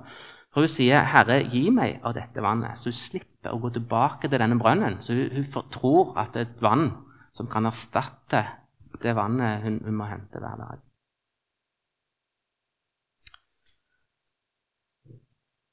For 0.53 0.61
Hun 0.61 0.69
sier 0.69 1.05
'Herre, 1.05 1.49
gi 1.49 1.71
meg 1.71 2.01
av 2.05 2.15
dette 2.15 2.43
vannet', 2.43 2.79
så 2.79 2.91
hun 2.91 2.93
slipper 2.93 3.55
å 3.55 3.59
gå 3.59 3.71
tilbake 3.73 4.29
til 4.29 4.39
denne 4.39 4.59
brønnen. 4.59 5.03
Så 5.03 5.15
hun, 5.15 5.31
hun 5.33 5.71
tror 5.71 6.19
at 6.19 6.35
det 6.35 6.41
er 6.41 6.51
et 6.51 6.63
vann 6.63 6.91
som 7.33 7.47
kan 7.49 7.67
erstatte 7.67 8.45
det 9.03 9.17
vannet 9.17 9.63
hun, 9.63 9.81
hun 9.85 9.95
må 9.95 10.05
hente 10.05 10.39
hver 10.39 10.57
dag. 10.57 10.79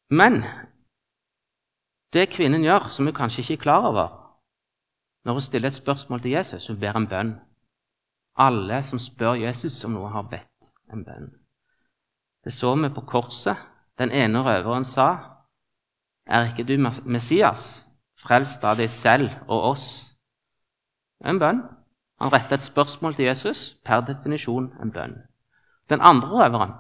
Men 0.09 0.43
det 2.13 2.29
kvinnen 2.29 2.63
gjør, 2.63 2.87
som 2.87 3.05
hun 3.05 3.13
kanskje 3.13 3.41
ikke 3.41 3.53
er 3.53 3.63
klar 3.67 3.85
over 3.91 4.15
når 5.25 5.33
hun 5.33 5.41
stiller 5.41 5.67
et 5.67 5.73
spørsmål 5.73 6.21
til 6.21 6.31
Jesus, 6.31 6.67
hun 6.67 6.79
ber 6.79 6.95
en 6.97 7.07
bønn. 7.07 7.33
Alle 8.39 8.83
som 8.83 8.99
spør 8.99 9.33
Jesus 9.33 9.83
om 9.85 9.91
noe, 9.91 10.09
har 10.09 10.29
bedt 10.31 10.71
en 10.93 11.03
bønn. 11.05 11.27
Det 12.43 12.53
så 12.55 12.71
vi 12.75 12.89
på 12.95 13.03
korset. 13.05 13.57
Den 13.99 14.11
ene 14.11 14.43
røveren 14.43 14.83
sa, 14.83 15.17
'Er 16.25 16.45
ikke 16.45 16.63
du 16.63 16.77
Messias, 17.05 17.89
frelst 18.17 18.63
av 18.63 18.77
deg 18.77 18.89
selv 18.89 19.29
og 19.47 19.63
oss?' 19.63 20.17
En 21.25 21.39
bønn. 21.39 21.61
Han 22.19 22.33
rettet 22.33 22.51
et 22.51 22.63
spørsmål 22.63 23.15
til 23.15 23.25
Jesus, 23.25 23.75
per 23.85 24.01
definisjon 24.01 24.73
en 24.81 24.91
bønn. 24.91 25.15
Den 25.89 26.01
andre 26.01 26.27
røveren 26.27 26.73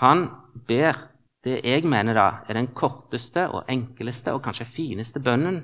han 0.00 0.28
ber 0.68 0.96
det 1.44 1.60
jeg 1.64 1.84
mener 1.84 2.14
da 2.14 2.28
er 2.48 2.56
den 2.56 2.70
korteste 2.74 3.48
og 3.48 3.64
enkleste 3.68 4.32
og 4.32 4.42
kanskje 4.42 4.64
fineste 4.64 5.20
bønnen, 5.20 5.62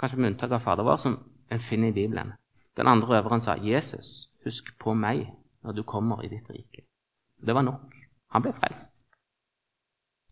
kanskje 0.00 0.18
med 0.18 0.30
unntak 0.30 0.52
av 0.52 0.60
Fader 0.60 0.84
vår, 0.84 0.96
som 0.96 1.18
en 1.50 1.60
finner 1.60 1.88
i 1.88 1.96
Bibelen. 1.96 2.32
Den 2.76 2.86
andre 2.86 3.08
røveren 3.08 3.40
sa, 3.40 3.56
'Jesus, 3.56 4.28
husk 4.44 4.78
på 4.78 4.94
meg 4.94 5.32
når 5.62 5.72
du 5.72 5.82
kommer 5.82 6.22
i 6.22 6.28
ditt 6.28 6.50
rike.' 6.50 6.86
Det 7.46 7.54
var 7.54 7.62
nok. 7.62 7.94
Han 8.30 8.42
ble 8.42 8.52
frelst. 8.52 9.01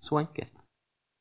Så 0.00 0.18
enkelt 0.18 0.66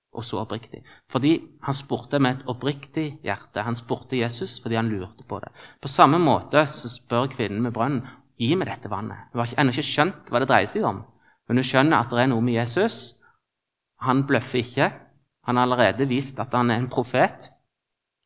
og 0.10 0.24
så 0.26 0.40
oppriktig. 0.42 0.82
Fordi 1.12 1.36
han 1.62 1.76
spurte 1.78 2.18
med 2.20 2.40
et 2.40 2.48
oppriktig 2.50 3.20
hjerte. 3.24 3.62
Han 3.62 3.76
spurte 3.78 4.18
Jesus 4.18 4.58
fordi 4.64 4.80
han 4.80 4.90
lurte 4.90 5.24
på 5.28 5.38
det. 5.44 5.52
På 5.82 5.88
samme 5.88 6.18
måte 6.18 6.64
så 6.66 6.90
spør 6.90 7.30
kvinnen 7.36 7.62
med 7.62 7.76
brønnen, 7.76 8.08
'Gi 8.40 8.56
meg 8.56 8.68
dette 8.72 8.90
vannet.' 8.90 9.30
Hun 9.34 9.40
har 9.40 9.54
ennå 9.58 9.76
ikke 9.76 9.84
skjønt 9.84 10.32
hva 10.32 10.40
det 10.40 10.48
dreier 10.50 10.66
seg 10.66 10.84
om, 10.88 11.04
men 11.48 11.58
hun 11.58 11.68
skjønner 11.68 12.00
at 12.00 12.10
det 12.10 12.24
er 12.24 12.32
noe 12.32 12.42
med 12.42 12.56
Jesus 12.56 13.20
han 14.00 14.24
bløffer 14.28 14.60
ikke. 14.60 14.92
Han 15.44 15.56
har 15.56 15.64
allerede 15.64 16.08
vist 16.08 16.40
at 16.40 16.54
han 16.54 16.72
er 16.72 16.80
en 16.80 16.90
profet. 16.90 17.50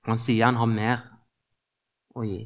Og 0.03 0.13
han 0.13 0.21
sier 0.21 0.45
han 0.45 0.59
har 0.59 0.69
mer 0.69 1.03
å 2.15 2.25
gi. 2.27 2.43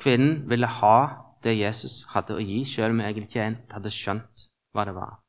Kvinnen 0.00 0.48
ville 0.50 0.68
ha 0.80 0.96
det 1.44 1.56
Jesus 1.56 2.02
hadde 2.12 2.36
å 2.36 2.42
gi, 2.44 2.64
selv 2.68 2.92
om 2.94 3.00
egentlig 3.04 3.30
ikke 3.30 3.46
hadde 3.72 3.92
skjønt 3.94 4.48
hva 4.74 4.84
det 4.88 4.96
var. 4.96 5.20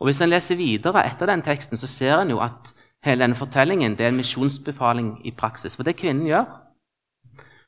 Og 0.00 0.08
Hvis 0.08 0.20
en 0.20 0.30
leser 0.32 0.56
videre 0.56 1.04
etter 1.04 1.28
den 1.28 1.42
teksten, 1.44 1.76
så 1.76 1.86
ser 1.86 2.22
en 2.22 2.30
jo 2.32 2.40
at 2.40 2.72
hele 3.04 3.24
denne 3.24 3.36
fortellingen 3.36 3.96
det 3.96 4.06
er 4.06 4.08
en 4.08 4.20
misjonsbefaling 4.20 5.26
i 5.28 5.30
praksis. 5.36 5.76
For 5.76 5.84
det 5.84 5.98
kvinnen 6.00 6.26
gjør 6.26 6.48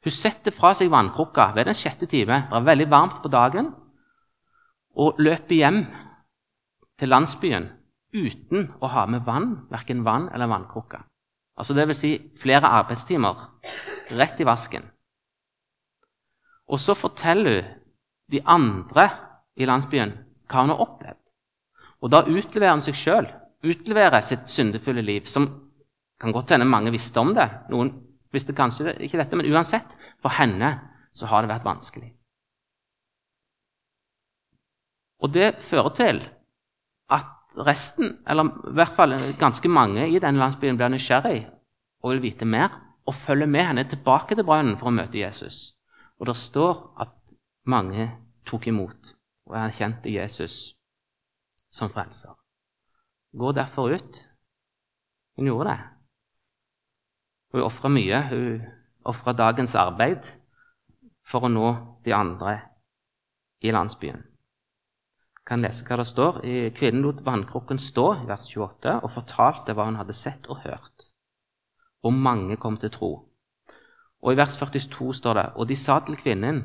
Hun 0.03 0.11
setter 0.11 0.51
fra 0.51 0.73
seg 0.75 0.90
vannkrukka 0.90 1.53
ved 1.55 1.68
den 1.68 1.77
sjette 1.79 2.09
time. 2.11 2.49
Det 2.51 2.57
er 2.59 2.64
veldig 2.66 2.88
varmt 2.90 3.21
på 3.23 3.29
dagen. 3.31 3.68
Og 4.99 5.21
løper 5.23 5.55
hjem 5.55 5.85
til 6.99 7.09
landsbyen 7.09 7.68
uten 8.12 8.73
å 8.83 8.90
ha 8.90 9.07
med 9.07 9.23
vann, 9.25 9.68
verken 9.71 10.03
vann 10.05 10.27
eller 10.35 10.51
vannkrukke. 10.51 10.99
Altså 11.57 11.75
vil 11.75 11.95
si 11.95 12.12
flere 12.40 12.66
arbeidstimer 12.66 13.47
rett 14.18 14.40
i 14.40 14.49
vasken. 14.49 14.83
Og 16.66 16.81
så 16.81 16.95
forteller 16.95 17.62
hun 17.62 17.81
de 18.33 18.40
andre 18.47 19.09
i 19.57 19.66
landsbyen 19.68 20.16
hva 20.49 20.64
hun 20.64 20.73
har 20.73 20.83
opplevd. 20.83 21.22
Og 22.03 22.11
da 22.11 22.25
utleverer 22.27 22.75
han 22.75 22.83
seg 22.83 22.99
sjøl, 22.99 23.29
utleverer 23.62 24.25
sitt 24.27 24.51
syndefulle 24.51 25.05
liv, 25.07 25.29
som 25.31 25.47
kan 26.21 26.35
godt 26.35 26.55
hende 26.55 26.67
mange 26.67 26.93
visste 26.95 27.23
om 27.23 27.31
det. 27.37 27.47
Noen 27.71 27.93
visste 28.35 28.55
kanskje 28.57 28.97
ikke 28.99 29.21
dette, 29.21 29.38
men 29.38 29.51
uansett, 29.53 29.95
for 30.23 30.35
henne 30.35 30.75
så 31.15 31.29
har 31.31 31.45
det 31.45 31.53
vært 31.53 31.67
vanskelig. 31.67 32.11
Og 35.23 35.31
det 35.31 35.53
fører 35.62 35.95
til 35.95 36.21
at 37.15 37.31
resten, 37.62 38.17
eller 38.27 38.51
i 38.51 38.75
hvert 38.75 38.97
fall 38.97 39.15
ganske 39.38 39.71
mange 39.71 40.09
i 40.11 40.19
denne 40.19 40.43
landsbyen, 40.43 40.79
blir 40.81 40.91
nysgjerrig 40.91 41.45
og 42.03 42.15
vil 42.15 42.25
vite 42.25 42.49
mer 42.49 42.81
og 43.07 43.15
følger 43.15 43.51
med 43.51 43.67
henne 43.69 43.87
tilbake 43.91 44.35
til 44.35 44.47
brønnen 44.47 44.79
for 44.81 44.91
å 44.91 44.97
møte 44.97 45.21
Jesus. 45.21 45.77
Og 46.19 46.27
det 46.27 46.38
står 46.38 46.75
at 47.03 47.15
mange 47.67 48.11
tok 48.49 48.67
imot 48.71 49.15
og 49.47 49.59
erkjente 49.59 50.11
Jesus 50.11 50.73
som 51.73 51.91
frelser. 51.93 52.35
Gå 53.33 53.53
derfor 53.57 53.95
ut. 53.97 54.21
Hun 55.37 55.49
gjorde 55.49 55.73
det. 55.73 55.79
Hun 57.53 57.65
ofra 57.67 57.93
mye. 57.93 58.25
Hun 58.29 58.67
ofra 59.09 59.33
dagens 59.33 59.75
arbeid 59.75 60.29
for 61.27 61.49
å 61.49 61.53
nå 61.53 61.73
de 62.05 62.13
andre 62.15 62.59
i 63.63 63.73
landsbyen 63.73 64.29
kan 65.47 65.63
lese 65.63 65.85
hva 65.87 65.99
det 66.01 66.09
står. 66.09 66.41
Kvinnen 66.77 67.03
lot 67.05 67.23
vannkrukken 67.27 67.81
stå 67.83 68.07
i 68.23 68.29
vers 68.29 68.49
28 68.51 69.01
og 69.03 69.13
fortalte 69.13 69.75
hva 69.77 69.89
hun 69.89 69.99
hadde 70.01 70.17
sett 70.17 70.49
og 70.49 70.63
hørt. 70.67 71.09
Og 72.03 72.15
mange 72.15 72.57
kom 72.57 72.79
til 72.81 72.93
tro. 72.95 73.13
Og 74.23 74.33
i 74.33 74.39
vers 74.39 74.57
42 74.59 75.13
står 75.19 75.35
det 75.35 75.47
Og 75.57 75.69
de 75.69 75.77
sa 75.77 76.01
til 76.07 76.17
kvinnen, 76.17 76.65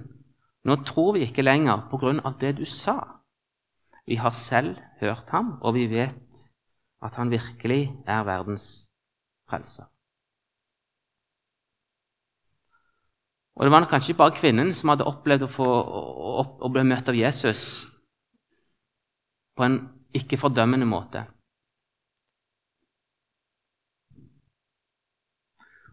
nå 0.64 0.76
tror 0.86 1.14
vi 1.14 1.26
ikke 1.26 1.46
lenger 1.46 1.88
på 1.92 1.98
grunn 1.98 2.22
av 2.26 2.38
det 2.40 2.58
du 2.58 2.66
sa. 2.66 3.17
Vi 4.08 4.16
har 4.16 4.32
selv 4.32 4.78
hørt 5.02 5.30
ham, 5.36 5.58
og 5.62 5.76
vi 5.76 5.88
vet 5.92 6.48
at 7.04 7.16
han 7.20 7.32
virkelig 7.32 7.92
er 8.08 8.24
verdens 8.24 8.90
frelser. 9.50 9.86
Og 13.58 13.66
Det 13.66 13.72
var 13.72 13.90
kanskje 13.90 14.14
bare 14.14 14.38
kvinnen 14.38 14.74
som 14.74 14.92
hadde 14.94 15.08
opplevd 15.10 15.48
å, 15.48 15.50
få, 15.50 15.66
å, 15.66 16.44
å 16.62 16.70
bli 16.70 16.84
møtt 16.86 17.10
av 17.10 17.18
Jesus 17.18 17.88
på 19.58 19.66
en 19.66 19.80
ikke-fordømmende 20.16 20.86
måte. 20.86 21.24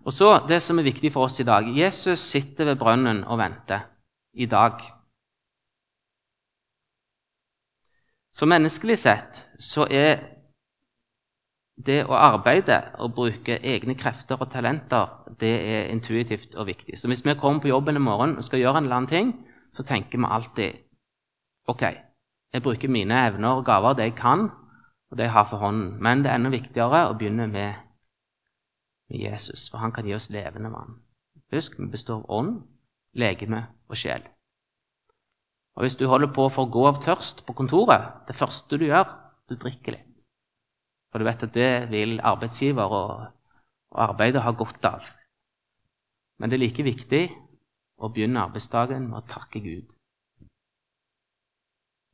Og 0.05 0.12
så 0.12 0.29
det 0.48 0.61
som 0.61 0.79
er 0.79 0.85
viktig 0.85 1.11
for 1.14 1.24
oss 1.24 1.40
i 1.40 1.48
dag. 1.48 1.70
Jesus 1.72 2.20
sitter 2.20 2.68
ved 2.68 2.81
brønnen 2.81 3.22
og 3.24 3.40
venter 3.40 3.88
i 4.37 4.46
dag. 4.46 4.83
Så 8.35 8.47
menneskelig 8.51 8.99
sett 8.99 9.44
så 9.62 9.87
er 9.87 10.16
det 11.87 12.01
å 12.07 12.16
arbeide 12.18 12.81
og 13.03 13.14
bruke 13.14 13.59
egne 13.62 13.94
krefter 13.99 14.40
og 14.42 14.51
talenter 14.51 15.12
det 15.40 15.53
er 15.55 15.92
intuitivt 15.92 16.55
og 16.55 16.66
viktig. 16.66 16.99
Så 16.99 17.11
hvis 17.11 17.25
vi 17.27 17.35
kommer 17.38 17.62
på 17.62 17.70
jobben 17.70 17.99
i 17.99 18.03
morgen 18.03 18.37
og 18.38 18.47
skal 18.47 18.62
gjøre 18.62 18.83
en 18.83 18.88
eller 18.88 18.97
annen 18.97 19.11
ting, 19.11 19.33
så 19.75 19.87
tenker 19.87 20.18
vi 20.18 20.31
alltid 20.31 20.83
ok, 21.70 21.83
jeg 22.55 22.62
bruker 22.62 22.90
mine 22.90 23.23
evner 23.27 23.59
og 23.59 23.64
gaver, 23.66 23.94
det 23.94 24.11
jeg 24.11 24.16
kan, 24.18 24.49
og 25.11 25.18
det 25.18 25.27
jeg 25.27 25.33
har 25.33 25.49
for 25.51 25.62
hånden. 25.62 25.97
Men 26.03 26.23
det 26.23 26.31
er 26.31 26.38
enda 26.38 26.51
viktigere 26.55 27.09
å 27.09 27.16
begynne 27.18 27.49
med, 27.51 27.81
med 29.11 29.18
Jesus, 29.18 29.68
for 29.70 29.83
han 29.83 29.94
kan 29.94 30.07
gi 30.07 30.14
oss 30.14 30.31
levende 30.31 30.70
vann. 30.75 31.01
Husk, 31.55 31.79
vi 31.79 31.90
består 31.90 32.23
av 32.23 32.31
ånd, 32.31 32.62
legeme 33.14 33.66
og 33.88 33.99
sjel. 33.99 34.23
Og 35.74 35.82
Hvis 35.82 35.96
du 35.98 36.06
holder 36.06 36.30
på 36.30 36.46
å 36.46 36.52
forgå 36.54 36.87
av 36.87 37.00
tørst 37.02 37.42
på 37.46 37.54
kontoret, 37.58 38.12
det 38.28 38.37
første 38.38 38.78
du 38.78 38.87
gjør, 38.87 39.08
du 39.50 39.56
drikker 39.58 39.96
litt. 39.96 40.10
For 41.10 41.18
du 41.18 41.26
vet 41.26 41.42
at 41.46 41.54
det 41.54 41.72
vil 41.90 42.20
arbeidsgiver 42.22 42.94
og, 42.94 43.24
og 43.94 44.02
arbeidet 44.08 44.42
ha 44.42 44.52
godt 44.54 44.87
av. 44.87 45.08
Men 46.38 46.50
det 46.50 46.58
er 46.58 46.64
like 46.64 46.87
viktig 46.87 47.24
å 48.02 48.10
begynne 48.10 48.42
arbeidsdagen 48.46 49.08
med 49.08 49.20
å 49.20 49.26
takke 49.30 49.62
Gud. 49.62 49.90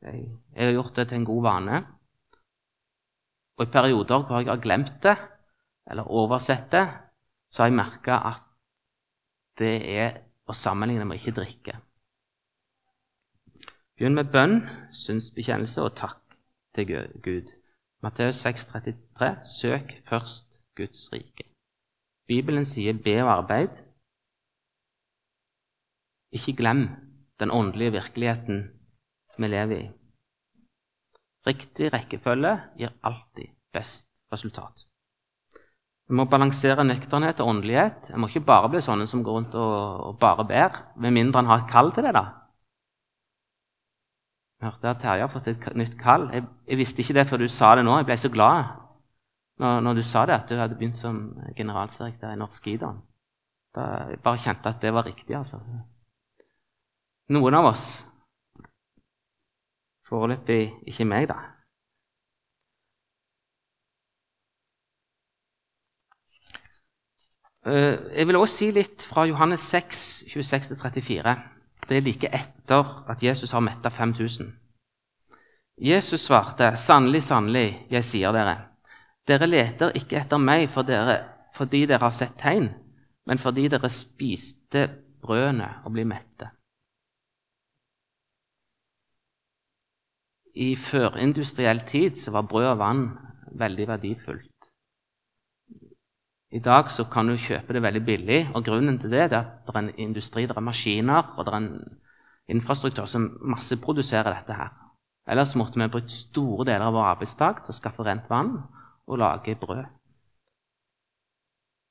Jeg 0.01 0.31
har 0.57 0.73
gjort 0.73 0.97
det 0.97 1.09
til 1.09 1.21
en 1.21 1.29
god 1.29 1.43
vane. 1.45 1.83
Og 3.59 3.67
i 3.67 3.73
perioder 3.73 4.25
hvor 4.25 4.41
jeg 4.41 4.49
har 4.49 4.63
glemt 4.65 4.97
det 5.05 5.17
eller 5.91 6.09
oversett 6.09 6.71
det, 6.73 6.87
så 7.51 7.63
har 7.63 7.71
jeg 7.71 7.81
merka 7.81 8.21
at 8.31 8.45
det 9.61 9.75
er 9.91 10.21
å 10.49 10.57
sammenligne 10.57 11.05
med 11.05 11.19
å 11.19 11.21
ikke 11.21 11.37
drikke. 11.37 11.77
Begynn 14.01 14.17
med 14.17 14.31
bønn, 14.33 14.63
synsbekjennelse 14.97 15.83
og 15.85 15.91
takk 15.93 16.37
til 16.73 16.87
Gud. 17.21 17.51
Matteus 18.01 18.39
6,33.: 18.47 19.29
Søk 19.45 19.93
først 20.09 20.57
Guds 20.77 21.03
rike. 21.13 21.45
Bibelen 22.27 22.65
sier 22.65 22.97
'be 22.97 23.19
og 23.21 23.33
arbeid'. 23.35 23.77
Ikke 26.33 26.57
glem 26.57 26.89
den 27.41 27.51
åndelige 27.51 27.93
virkeligheten 27.93 28.71
vi 29.39 29.47
lever 29.47 29.77
i. 29.77 29.91
Riktig 31.47 31.93
rekkefølge 31.93 32.57
gir 32.79 32.97
alltid 33.05 33.53
best 33.73 34.09
resultat. 34.33 34.87
Vi 36.09 36.15
må 36.15 36.25
balansere 36.25 36.85
nøkternhet 36.85 37.41
og 37.41 37.49
åndelighet. 37.49 38.09
Jeg 38.09 38.19
må 38.19 38.27
ikke 38.27 38.49
bare 38.49 38.71
bli 38.71 38.81
sånne 38.81 39.07
som 39.07 39.25
går 39.25 39.33
rundt 39.33 39.55
og, 39.55 40.01
og 40.01 40.19
bare 40.19 40.45
ber, 40.45 40.85
med 40.97 41.11
mindre 41.11 41.41
en 41.41 41.47
har 41.47 41.59
et 41.65 41.71
kall 41.71 41.93
til 41.93 42.03
det. 42.03 42.15
da. 42.15 42.40
Jeg 44.61 44.69
hørte 44.69 44.89
at 44.89 44.99
Terje 45.01 45.25
har 45.25 45.33
fått 45.33 45.47
et 45.49 45.69
nytt 45.77 45.95
kall. 45.99 46.27
Jeg, 46.35 46.45
jeg, 46.69 46.77
visste 46.77 47.01
ikke 47.01 47.15
det 47.17 47.29
før 47.31 47.41
du 47.41 47.49
sa 47.49 47.71
det 47.77 47.85
nå. 47.87 47.95
Jeg 47.97 48.07
ble 48.11 48.17
så 48.21 48.29
glad 48.29 48.75
når, 49.61 49.81
når 49.87 49.95
du 49.97 50.03
sa 50.05 50.27
det, 50.29 50.35
at 50.37 50.51
du 50.51 50.59
hadde 50.61 50.77
begynt 50.77 51.01
som 51.01 51.23
generalsekretær 51.57 52.35
i 52.35 52.41
Norsk. 52.41 52.69
Da 53.73 53.87
jeg 54.11 54.21
bare 54.25 54.43
kjente 54.43 54.69
at 54.69 54.83
det 54.83 54.93
var 54.93 55.09
riktig, 55.09 55.37
altså. 55.37 55.63
Noen 57.31 57.55
av 57.55 57.71
oss 57.73 57.87
Foreløpig 60.11 60.73
ikke 60.91 61.05
meg, 61.07 61.29
da. 61.31 61.37
Eh, 67.71 68.17
jeg 68.19 68.27
vil 68.27 68.37
også 68.41 68.57
si 68.57 68.71
litt 68.75 69.05
fra 69.07 69.23
Johannes 69.31 69.63
6, 69.71 70.03
26-34 70.35 71.37
det 71.91 71.99
er 71.99 72.07
like 72.07 72.29
etter 72.31 72.91
at 73.11 73.23
Jesus 73.23 73.51
har 73.51 73.61
metta 73.67 73.91
5000. 73.91 74.53
Jesus 75.81 76.21
svarte, 76.21 76.77
'Sannelig, 76.77 77.23
sannelig, 77.23 77.87
jeg 77.91 78.05
sier 78.05 78.33
dere:" 78.33 78.57
Dere 79.27 79.47
leter 79.47 79.93
ikke 79.95 80.17
etter 80.17 80.39
meg 80.39 80.69
for 80.71 80.83
dere, 80.83 81.19
fordi 81.55 81.87
dere 81.87 82.03
har 82.03 82.15
sett 82.15 82.39
tegn, 82.39 82.71
men 83.27 83.39
fordi 83.39 83.69
dere 83.69 83.89
spiste 83.89 84.89
brødene 85.23 85.69
og 85.85 85.93
ble 85.93 86.05
mette. 86.05 86.51
I 90.55 90.75
førindustriell 90.77 91.85
tid 91.87 92.31
var 92.33 92.43
brød 92.43 92.67
og 92.73 92.79
vann 92.79 93.05
veldig 93.53 93.89
verdifullt. 93.89 94.50
I 96.51 96.59
dag 96.59 96.91
så 96.91 97.05
kan 97.07 97.29
du 97.31 97.37
kjøpe 97.39 97.75
det 97.77 97.83
veldig 97.83 98.03
billig, 98.05 98.41
og 98.55 98.65
grunnen 98.67 98.99
til 98.99 99.13
det 99.13 99.21
er 99.29 99.35
at 99.39 99.51
det 99.67 99.75
er 99.75 99.83
en 99.85 99.93
industri, 100.03 100.49
det 100.51 100.57
er 100.57 100.67
maskiner 100.67 101.37
og 101.37 101.47
det 101.47 101.53
er 101.53 101.59
en 101.61 101.99
infrastruktur 102.51 103.07
som 103.07 103.29
masseproduserer 103.53 104.35
dette 104.35 104.57
her. 104.59 104.73
Ellers 105.31 105.55
måtte 105.55 105.79
vi 105.79 105.87
brukt 105.87 106.11
store 106.11 106.67
deler 106.67 106.89
av 106.89 106.97
vår 106.97 107.13
arbeidsdag 107.13 107.63
til 107.63 107.71
å 107.71 107.77
skaffe 107.77 108.07
rent 108.07 108.27
vann 108.31 108.57
og 109.07 109.21
lage 109.23 109.55
brød. 109.61 109.85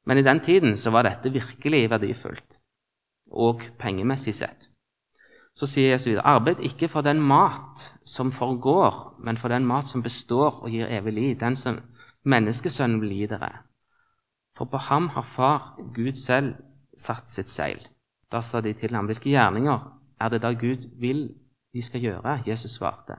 Men 0.09 0.19
i 0.19 0.25
den 0.25 0.39
tiden 0.43 0.75
så 0.77 0.91
var 0.91 1.07
dette 1.07 1.31
virkelig 1.31 1.85
verdifullt, 1.91 2.59
og 3.31 3.63
pengemessig 3.79 4.33
sett. 4.35 4.67
Så 5.55 5.67
sier 5.67 5.93
Jesus 5.93 6.07
videre.: 6.07 6.25
Arbeid 6.25 6.59
ikke 6.59 6.87
for 6.87 7.01
den 7.01 7.21
mat 7.21 7.93
som 8.05 8.31
forgår, 8.31 9.15
men 9.19 9.37
for 9.37 9.47
den 9.47 9.65
mat 9.65 9.87
som 9.87 10.03
består 10.03 10.63
og 10.63 10.69
gir 10.69 10.87
evig 10.87 11.13
liv, 11.13 11.39
den 11.39 11.55
som 11.55 11.79
menneskesønnen 12.23 13.01
vil 13.01 13.15
gi 13.15 13.27
dere. 13.27 13.68
For 14.59 14.67
på 14.67 14.81
ham 14.89 15.07
har 15.15 15.23
Far, 15.23 15.77
Gud 15.95 16.19
selv, 16.19 16.57
satt 16.97 17.31
sitt 17.31 17.47
seil. 17.47 17.79
Da 18.27 18.41
sa 18.43 18.59
de 18.61 18.73
til 18.75 18.91
ham, 18.91 19.07
hvilke 19.07 19.31
gjerninger 19.31 19.87
er 20.19 20.29
det 20.29 20.41
da 20.43 20.51
Gud 20.51 20.89
vil 20.99 21.29
de 21.73 21.81
skal 21.81 22.03
gjøre? 22.03 22.41
Jesus 22.45 22.75
svarte, 22.75 23.15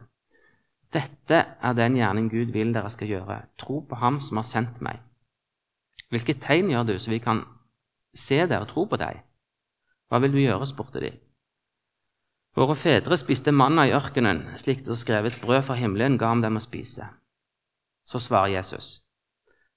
dette 0.92 1.38
er 1.62 1.74
den 1.78 1.96
gjerning 1.96 2.28
Gud 2.30 2.52
vil 2.52 2.74
dere 2.74 2.90
skal 2.90 3.08
gjøre. 3.08 3.40
Tro 3.58 3.80
på 3.88 3.96
Ham 4.02 4.20
som 4.20 4.40
har 4.40 4.46
sendt 4.46 4.80
meg. 4.82 4.98
Hvilke 6.10 6.34
tegn 6.42 6.72
gjør 6.72 6.88
du, 6.88 6.96
så 6.98 7.12
vi 7.12 7.20
kan 7.22 7.44
se 8.14 8.42
dere 8.50 8.66
tro 8.66 8.84
på 8.90 8.98
deg? 8.98 9.22
Hva 10.10 10.18
vil 10.20 10.34
du 10.34 10.40
gjøre? 10.42 10.66
spurte 10.66 11.00
de. 11.00 11.12
Våre 12.58 12.74
fedre 12.74 13.16
spiste 13.16 13.54
manna 13.54 13.86
i 13.86 13.94
ørkenen, 13.94 14.42
slik 14.58 14.82
det 14.82 14.90
er 14.90 14.98
skrevet 14.98 15.38
brød 15.40 15.62
fra 15.68 15.78
himmelen 15.78 16.18
ga 16.18 16.32
ham 16.34 16.42
dem 16.42 16.58
å 16.58 16.64
spise. 16.64 17.06
Så 18.04 18.18
svarer 18.18 18.58
Jesus. 18.58 18.98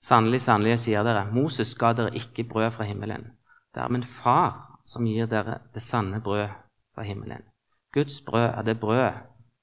Sannelig, 0.04 0.42
sannelig, 0.42 0.74
jeg 0.74 0.80
sier 0.84 1.06
dere, 1.08 1.24
Moses 1.32 1.70
ga 1.80 1.94
dere 1.96 2.12
ikke 2.20 2.44
brød 2.44 2.74
fra 2.76 2.84
himmelen. 2.84 3.30
Det 3.72 3.82
er 3.82 3.92
min 3.92 4.04
far 4.04 4.82
som 4.86 5.06
gir 5.08 5.30
dere 5.32 5.62
det 5.74 5.82
sanne 5.82 6.20
brød 6.22 6.50
fra 6.96 7.06
himmelen. 7.08 7.46
Guds 7.94 8.22
brød 8.22 8.50
er 8.50 8.62
det 8.68 8.80
brød 8.80 9.22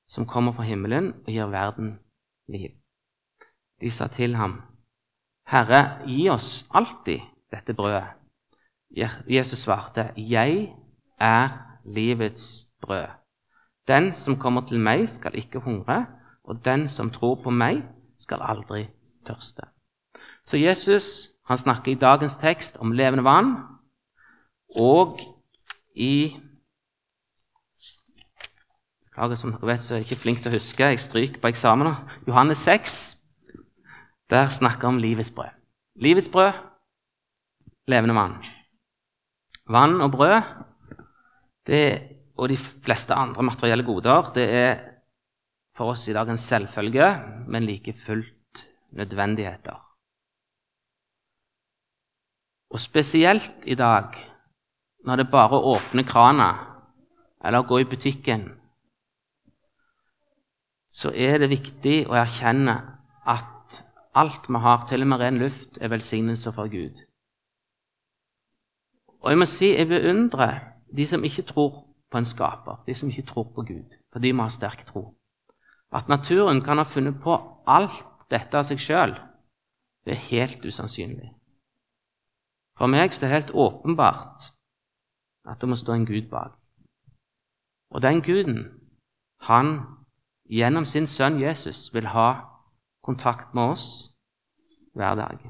som 0.08 0.26
kommer 0.26 0.52
fra 0.52 0.64
himmelen 0.64 1.12
og 1.26 1.28
gir 1.28 1.50
verden 1.52 1.98
liv. 2.48 2.70
De 3.80 3.90
sa 3.90 4.06
til 4.06 4.34
ham, 4.36 4.62
Herre, 5.46 6.06
gi 6.06 6.28
oss 6.30 6.70
alltid 6.74 7.20
dette 7.52 7.74
brødet. 7.74 8.08
Jesus 9.28 9.58
svarte, 9.58 10.12
Jeg 10.16 10.72
er 11.20 11.48
livets 11.84 12.72
brød. 12.80 13.06
Den 13.88 14.12
som 14.12 14.38
kommer 14.38 14.66
til 14.66 14.80
meg, 14.80 15.08
skal 15.08 15.34
ikke 15.34 15.58
hungre, 15.58 16.06
og 16.44 16.64
den 16.64 16.88
som 16.88 17.10
tror 17.10 17.42
på 17.42 17.50
meg, 17.50 17.82
skal 18.18 18.42
aldri 18.42 18.88
tørste. 19.26 19.62
Så 20.44 20.56
Jesus 20.56 21.30
han 21.50 21.58
snakker 21.58 21.92
i 21.92 21.98
dagens 21.98 22.36
tekst 22.38 22.76
om 22.78 22.92
levende 22.94 23.24
vann, 23.26 23.56
og 24.78 25.18
i 25.94 26.36
Beklager, 29.10 29.36
som 29.36 29.50
dere 29.50 29.66
vet, 29.66 29.82
så 29.82 29.94
er 29.94 29.98
jeg 29.98 30.06
ikke 30.06 30.22
flink 30.22 30.38
til 30.40 30.52
å 30.52 30.54
huske. 30.54 30.86
Jeg 30.86 31.00
stryker 31.02 31.40
på 31.42 31.50
eksamener. 31.50 31.98
Johannes 32.28 32.62
6. 32.62 32.92
Der 34.30 34.46
snakker 34.46 34.86
om 34.88 35.00
livets 35.02 35.32
brød. 35.34 35.50
Livets 36.00 36.30
brød, 36.30 36.54
levende 37.90 38.14
vann. 38.14 38.38
Vann 39.66 39.98
og 40.00 40.14
brød 40.14 40.38
det, 41.66 41.82
og 42.38 42.48
de 42.48 42.56
fleste 42.56 43.18
andre 43.18 43.42
materielle 43.42 43.84
goder 43.84 44.30
det 44.38 44.46
er 44.46 44.72
for 45.76 45.90
oss 45.92 46.06
i 46.08 46.14
dag 46.14 46.30
en 46.30 46.40
selvfølge, 46.40 47.10
men 47.50 47.66
like 47.66 47.98
fullt 48.06 48.66
nødvendigheter. 48.94 49.89
Og 52.70 52.80
spesielt 52.80 53.52
i 53.66 53.74
dag, 53.74 54.14
når 55.04 55.16
det 55.16 55.30
bare 55.30 55.56
er 55.56 55.58
å 55.58 55.76
åpne 55.76 56.04
krana 56.06 56.50
eller 57.44 57.66
gå 57.66 57.80
i 57.80 57.88
butikken, 57.88 58.44
så 60.90 61.10
er 61.14 61.38
det 61.38 61.50
viktig 61.50 62.04
å 62.10 62.18
erkjenne 62.18 62.76
at 63.26 63.80
alt 64.14 64.48
vi 64.48 64.58
har, 64.58 64.84
til 64.86 65.02
og 65.02 65.10
med 65.12 65.22
ren 65.22 65.38
luft, 65.38 65.78
er 65.80 65.90
velsignelse 65.90 66.52
fra 66.52 66.66
Gud. 66.66 66.98
Og 69.20 69.30
jeg 69.30 69.38
må 69.38 69.46
si 69.46 69.72
jeg 69.74 69.88
beundrer 69.90 70.60
de 70.90 71.06
som 71.06 71.24
ikke 71.24 71.46
tror 71.50 71.72
på 72.10 72.18
en 72.18 72.26
skaper, 72.26 72.82
de 72.86 72.94
som 72.94 73.10
ikke 73.10 73.26
tror 73.30 73.50
på 73.54 73.66
Gud, 73.66 73.98
fordi 74.12 74.32
vi 74.32 74.40
har 74.40 74.50
sterk 74.50 74.86
tro. 74.86 75.14
At 75.92 76.08
naturen 76.08 76.62
kan 76.62 76.78
ha 76.78 76.84
funnet 76.84 77.18
på 77.22 77.34
alt 77.66 78.26
dette 78.30 78.56
av 78.56 78.66
seg 78.66 78.82
sjøl, 78.82 79.14
det 80.06 80.14
er 80.16 80.26
helt 80.30 80.64
usannsynlig. 80.64 81.34
For 82.80 82.88
meg 82.88 83.10
er 83.12 83.18
det 83.20 83.28
helt 83.28 83.50
åpenbart 83.52 84.46
at 85.44 85.60
det 85.60 85.68
må 85.68 85.76
stå 85.76 85.92
en 85.92 86.06
Gud 86.08 86.30
bak. 86.30 86.54
Og 87.92 88.00
den 88.00 88.22
Guden, 88.24 88.62
han 89.44 89.82
gjennom 90.48 90.86
sin 90.88 91.04
sønn 91.06 91.36
Jesus 91.42 91.90
vil 91.92 92.08
ha 92.14 92.28
kontakt 93.04 93.52
med 93.54 93.74
oss 93.74 93.84
hver 94.96 95.18
dag. 95.20 95.44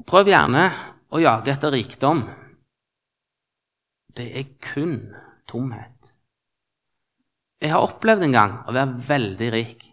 Og 0.00 0.08
prøv 0.08 0.32
gjerne 0.32 0.64
å 1.12 1.20
jage 1.20 1.52
etter 1.52 1.76
rikdom. 1.76 2.24
Det 4.16 4.30
er 4.32 4.48
kun 4.64 4.96
tomhet. 5.44 6.14
Jeg 7.60 7.74
har 7.76 7.84
opplevd 7.84 8.30
en 8.30 8.40
gang 8.40 8.60
å 8.64 8.72
være 8.72 9.08
veldig 9.12 9.52
rik. 9.52 9.89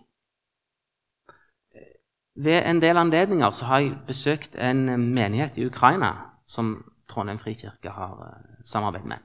Ved 2.38 2.61
en 2.69 2.81
del 2.81 2.97
anledninger 2.97 3.51
så 3.51 3.65
har 3.65 3.79
jeg 3.79 3.97
besøkt 4.07 4.55
en 4.55 4.85
menighet 5.13 5.57
i 5.57 5.65
Ukraina 5.65 6.11
som 6.47 6.83
Trondheim 7.09 7.39
frikirke 7.39 7.89
har 7.89 8.13
samarbeid 8.13 8.65
samarbeidet 8.65 9.07
med. 9.07 9.17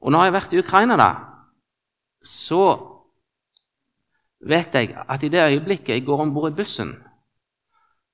Og 0.00 0.12
når 0.12 0.22
jeg 0.22 0.32
har 0.32 0.38
vært 0.38 0.52
i 0.52 0.58
Ukraina, 0.62 0.96
da, 0.96 1.08
så 2.22 2.62
vet 4.40 4.74
jeg 4.74 4.94
at 5.08 5.22
i 5.22 5.28
det 5.28 5.42
øyeblikket 5.42 5.88
jeg 5.94 6.06
går 6.06 6.22
om 6.22 6.34
bord 6.34 6.52
i 6.52 6.54
bussen, 6.54 6.94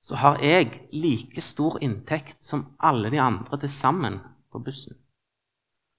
så 0.01 0.15
har 0.15 0.41
jeg 0.41 0.81
like 0.93 1.41
stor 1.41 1.77
inntekt 1.81 2.43
som 2.43 2.75
alle 2.79 3.11
de 3.11 3.21
andre 3.21 3.59
til 3.59 3.69
sammen 3.69 4.19
på 4.51 4.59
bussen. 4.59 4.97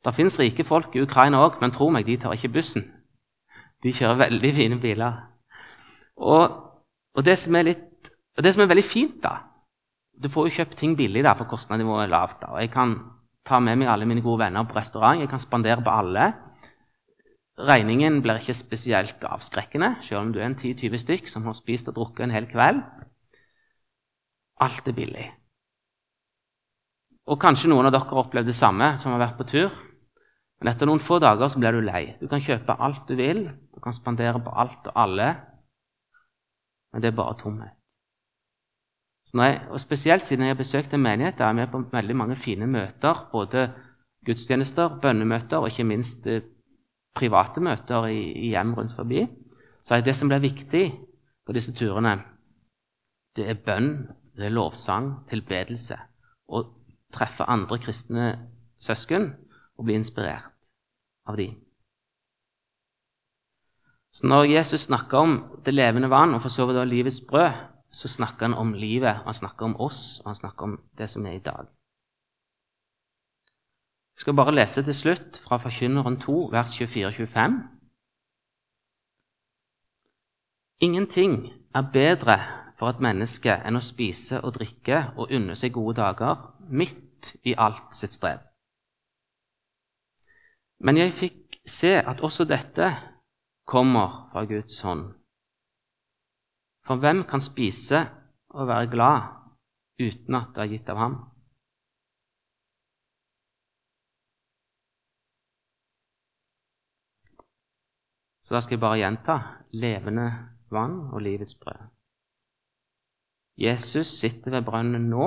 Det 0.04 0.14
fins 0.14 0.38
rike 0.38 0.64
folk 0.64 0.94
i 0.94 1.02
Ukraina 1.02 1.40
òg, 1.42 1.58
men 1.60 1.72
tro 1.74 1.88
meg, 1.90 2.06
de 2.06 2.16
tar 2.16 2.34
ikke 2.36 2.52
bussen. 2.54 2.84
De 3.82 3.92
kjører 3.92 4.20
veldig 4.26 4.52
fine 4.54 4.78
biler. 4.80 5.16
Og, 6.16 6.65
og, 7.16 7.24
det, 7.24 7.38
som 7.40 7.56
litt, 7.64 8.10
og 8.36 8.44
det 8.44 8.52
som 8.54 8.64
er 8.64 8.72
veldig 8.72 8.86
fint, 8.86 9.20
da 9.24 9.38
Du 10.16 10.30
får 10.32 10.46
jo 10.48 10.54
kjøpt 10.60 10.78
ting 10.80 10.94
billig, 10.96 11.20
da, 11.26 11.34
for 11.36 11.44
kostnadsnivået 11.44 12.06
er 12.06 12.12
lavt. 12.12 12.40
da, 12.40 12.54
og 12.54 12.60
Jeg 12.60 12.70
kan 12.72 12.96
ta 13.44 13.58
med 13.60 13.76
meg 13.76 13.88
alle 13.88 14.06
mine 14.08 14.22
gode 14.24 14.40
venner 14.46 14.64
på 14.64 14.76
restaurant. 14.78 15.20
Jeg 15.20 15.28
kan 15.28 15.38
spandere 15.38 15.82
på 15.84 15.92
alle. 15.92 16.32
Regningen 17.56 18.22
blir 18.22 18.40
ikke 18.40 18.54
spesielt 18.56 19.24
avskrekkende, 19.24 19.96
selv 20.04 20.20
om 20.20 20.32
du 20.32 20.40
er 20.40 20.50
en 20.50 20.56
10-20 20.56 21.02
stykk 21.04 21.28
som 21.28 21.44
har 21.44 21.56
spist 21.56 21.88
og 21.88 21.96
drukket 21.96 22.26
en 22.26 22.34
hel 22.34 22.48
kveld. 22.50 22.82
Alt 24.60 24.88
er 24.88 24.96
billig. 24.96 25.26
Og 27.26 27.40
kanskje 27.40 27.70
noen 27.72 27.88
av 27.88 27.94
dere 27.94 28.08
har 28.10 28.22
opplevd 28.22 28.48
det 28.48 28.56
samme, 28.56 28.94
som 29.00 29.12
har 29.12 29.24
vært 29.24 29.38
på 29.40 29.48
tur. 29.50 29.72
Men 30.60 30.72
etter 30.72 30.88
noen 30.88 31.02
få 31.02 31.18
dager 31.20 31.50
så 31.52 31.60
blir 31.60 31.76
du 31.76 31.84
lei. 31.84 32.04
Du 32.20 32.28
kan 32.28 32.40
kjøpe 32.40 32.76
alt 32.80 33.08
du 33.08 33.16
vil, 33.18 33.46
du 33.74 33.80
kan 33.82 33.92
spandere 33.92 34.40
på 34.40 34.52
alt 34.52 34.88
og 34.92 35.00
alle, 35.04 35.32
men 36.96 37.02
det 37.02 37.10
er 37.10 37.16
bare 37.16 37.36
tomhet. 37.36 37.74
Jeg, 39.34 39.66
og 39.68 39.80
Spesielt 39.80 40.24
siden 40.24 40.46
jeg 40.46 40.54
har 40.54 40.56
besøkt 40.56 40.94
en 40.94 41.02
menighet 41.02 41.34
der 41.36 41.44
jeg 41.44 41.50
er 41.50 41.58
med 41.58 41.66
på 41.68 41.80
veldig 41.92 42.16
mange 42.16 42.36
fine 42.36 42.66
møter, 42.66 43.28
både 43.32 43.72
gudstjenester, 44.24 45.00
bønnemøter 45.02 45.56
og 45.56 45.68
ikke 45.68 45.84
minst 45.84 46.26
eh, 46.26 46.40
private 47.14 47.60
møter 47.60 48.06
i, 48.06 48.22
i 48.32 48.48
hjem 48.54 48.72
rundt 48.74 48.94
forbi, 48.96 49.26
så 49.84 49.94
er 49.94 50.06
det 50.06 50.14
som 50.16 50.32
blir 50.32 50.40
viktig 50.40 50.86
på 51.46 51.52
disse 51.52 51.74
turene, 51.76 52.16
det 53.36 53.44
er 53.44 53.60
bønn, 53.66 53.92
det 54.36 54.48
er 54.48 54.56
lovsang, 54.56 55.12
tilbedelse. 55.28 56.00
Å 56.48 56.64
treffe 57.12 57.44
andre 57.44 57.76
kristne 57.76 58.32
søsken 58.80 59.34
og 59.76 59.84
bli 59.84 60.00
inspirert 60.00 60.72
av 61.28 61.36
dem. 61.36 61.65
Så 64.16 64.26
Når 64.26 64.44
Jesus 64.44 64.80
snakker 64.80 65.18
om 65.18 65.60
det 65.64 65.74
levende 65.74 66.08
vann 66.10 66.34
og 66.34 66.40
for 66.42 66.48
så 66.48 66.64
vidt 66.66 66.88
livets 66.88 67.20
brød, 67.28 67.52
så 67.92 68.08
snakker 68.08 68.46
han 68.46 68.54
om 68.54 68.72
livet, 68.72 69.14
han 69.24 69.34
snakker 69.34 69.66
om 69.66 69.80
oss, 69.80 70.20
og 70.20 70.26
han 70.26 70.34
snakker 70.34 70.62
om 70.62 70.80
det 70.98 71.08
som 71.08 71.26
er 71.26 71.32
i 71.32 71.38
dag. 71.38 71.66
Jeg 74.14 74.20
skal 74.20 74.34
bare 74.34 74.54
lese 74.54 74.82
til 74.82 74.94
slutt 74.94 75.40
fra 75.44 75.56
Forkynneren 75.56 76.16
2, 76.20 76.48
vers 76.52 76.72
24-25. 76.80 77.58
Ingenting 80.80 81.52
er 81.74 81.90
bedre 81.92 82.38
for 82.78 82.88
et 82.88 83.00
menneske 83.00 83.52
enn 83.68 83.76
å 83.76 83.84
spise 83.84 84.40
og 84.40 84.54
drikke 84.56 85.02
og 85.16 85.28
unne 85.28 85.56
seg 85.56 85.74
gode 85.76 85.98
dager 86.00 86.40
midt 86.68 87.34
i 87.44 87.52
alt 87.58 87.92
sitt 87.92 88.16
strev. 88.16 88.40
Men 90.80 90.96
jeg 90.96 91.12
fikk 91.12 91.60
se 91.68 91.92
at 92.00 92.24
også 92.24 92.48
dette 92.48 92.90
kommer 93.66 94.28
fra 94.32 94.44
Guds 94.44 94.80
hånd. 94.80 95.08
For 96.86 97.02
hvem 97.02 97.24
kan 97.26 97.42
spise 97.42 98.06
og 98.54 98.68
være 98.68 98.90
glad 98.90 99.22
uten 100.00 100.38
at 100.38 100.52
det 100.54 100.62
er 100.62 100.70
gitt 100.70 100.92
av 100.92 101.00
ham? 101.02 101.16
Så 108.46 108.54
da 108.54 108.62
skal 108.62 108.76
jeg 108.76 108.84
bare 108.84 109.00
gjenta 109.02 109.36
levende 109.74 110.28
vann 110.70 111.00
og 111.10 111.24
livets 111.26 111.56
brød. 111.58 111.82
Jesus 113.58 114.06
sitter 114.20 114.54
ved 114.54 114.62
brønnen 114.62 115.10
nå, 115.10 115.26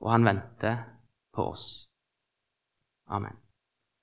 og 0.00 0.10
han 0.12 0.24
venter 0.28 0.84
på 1.34 1.50
oss. 1.50 1.88
Amen. 3.06 3.47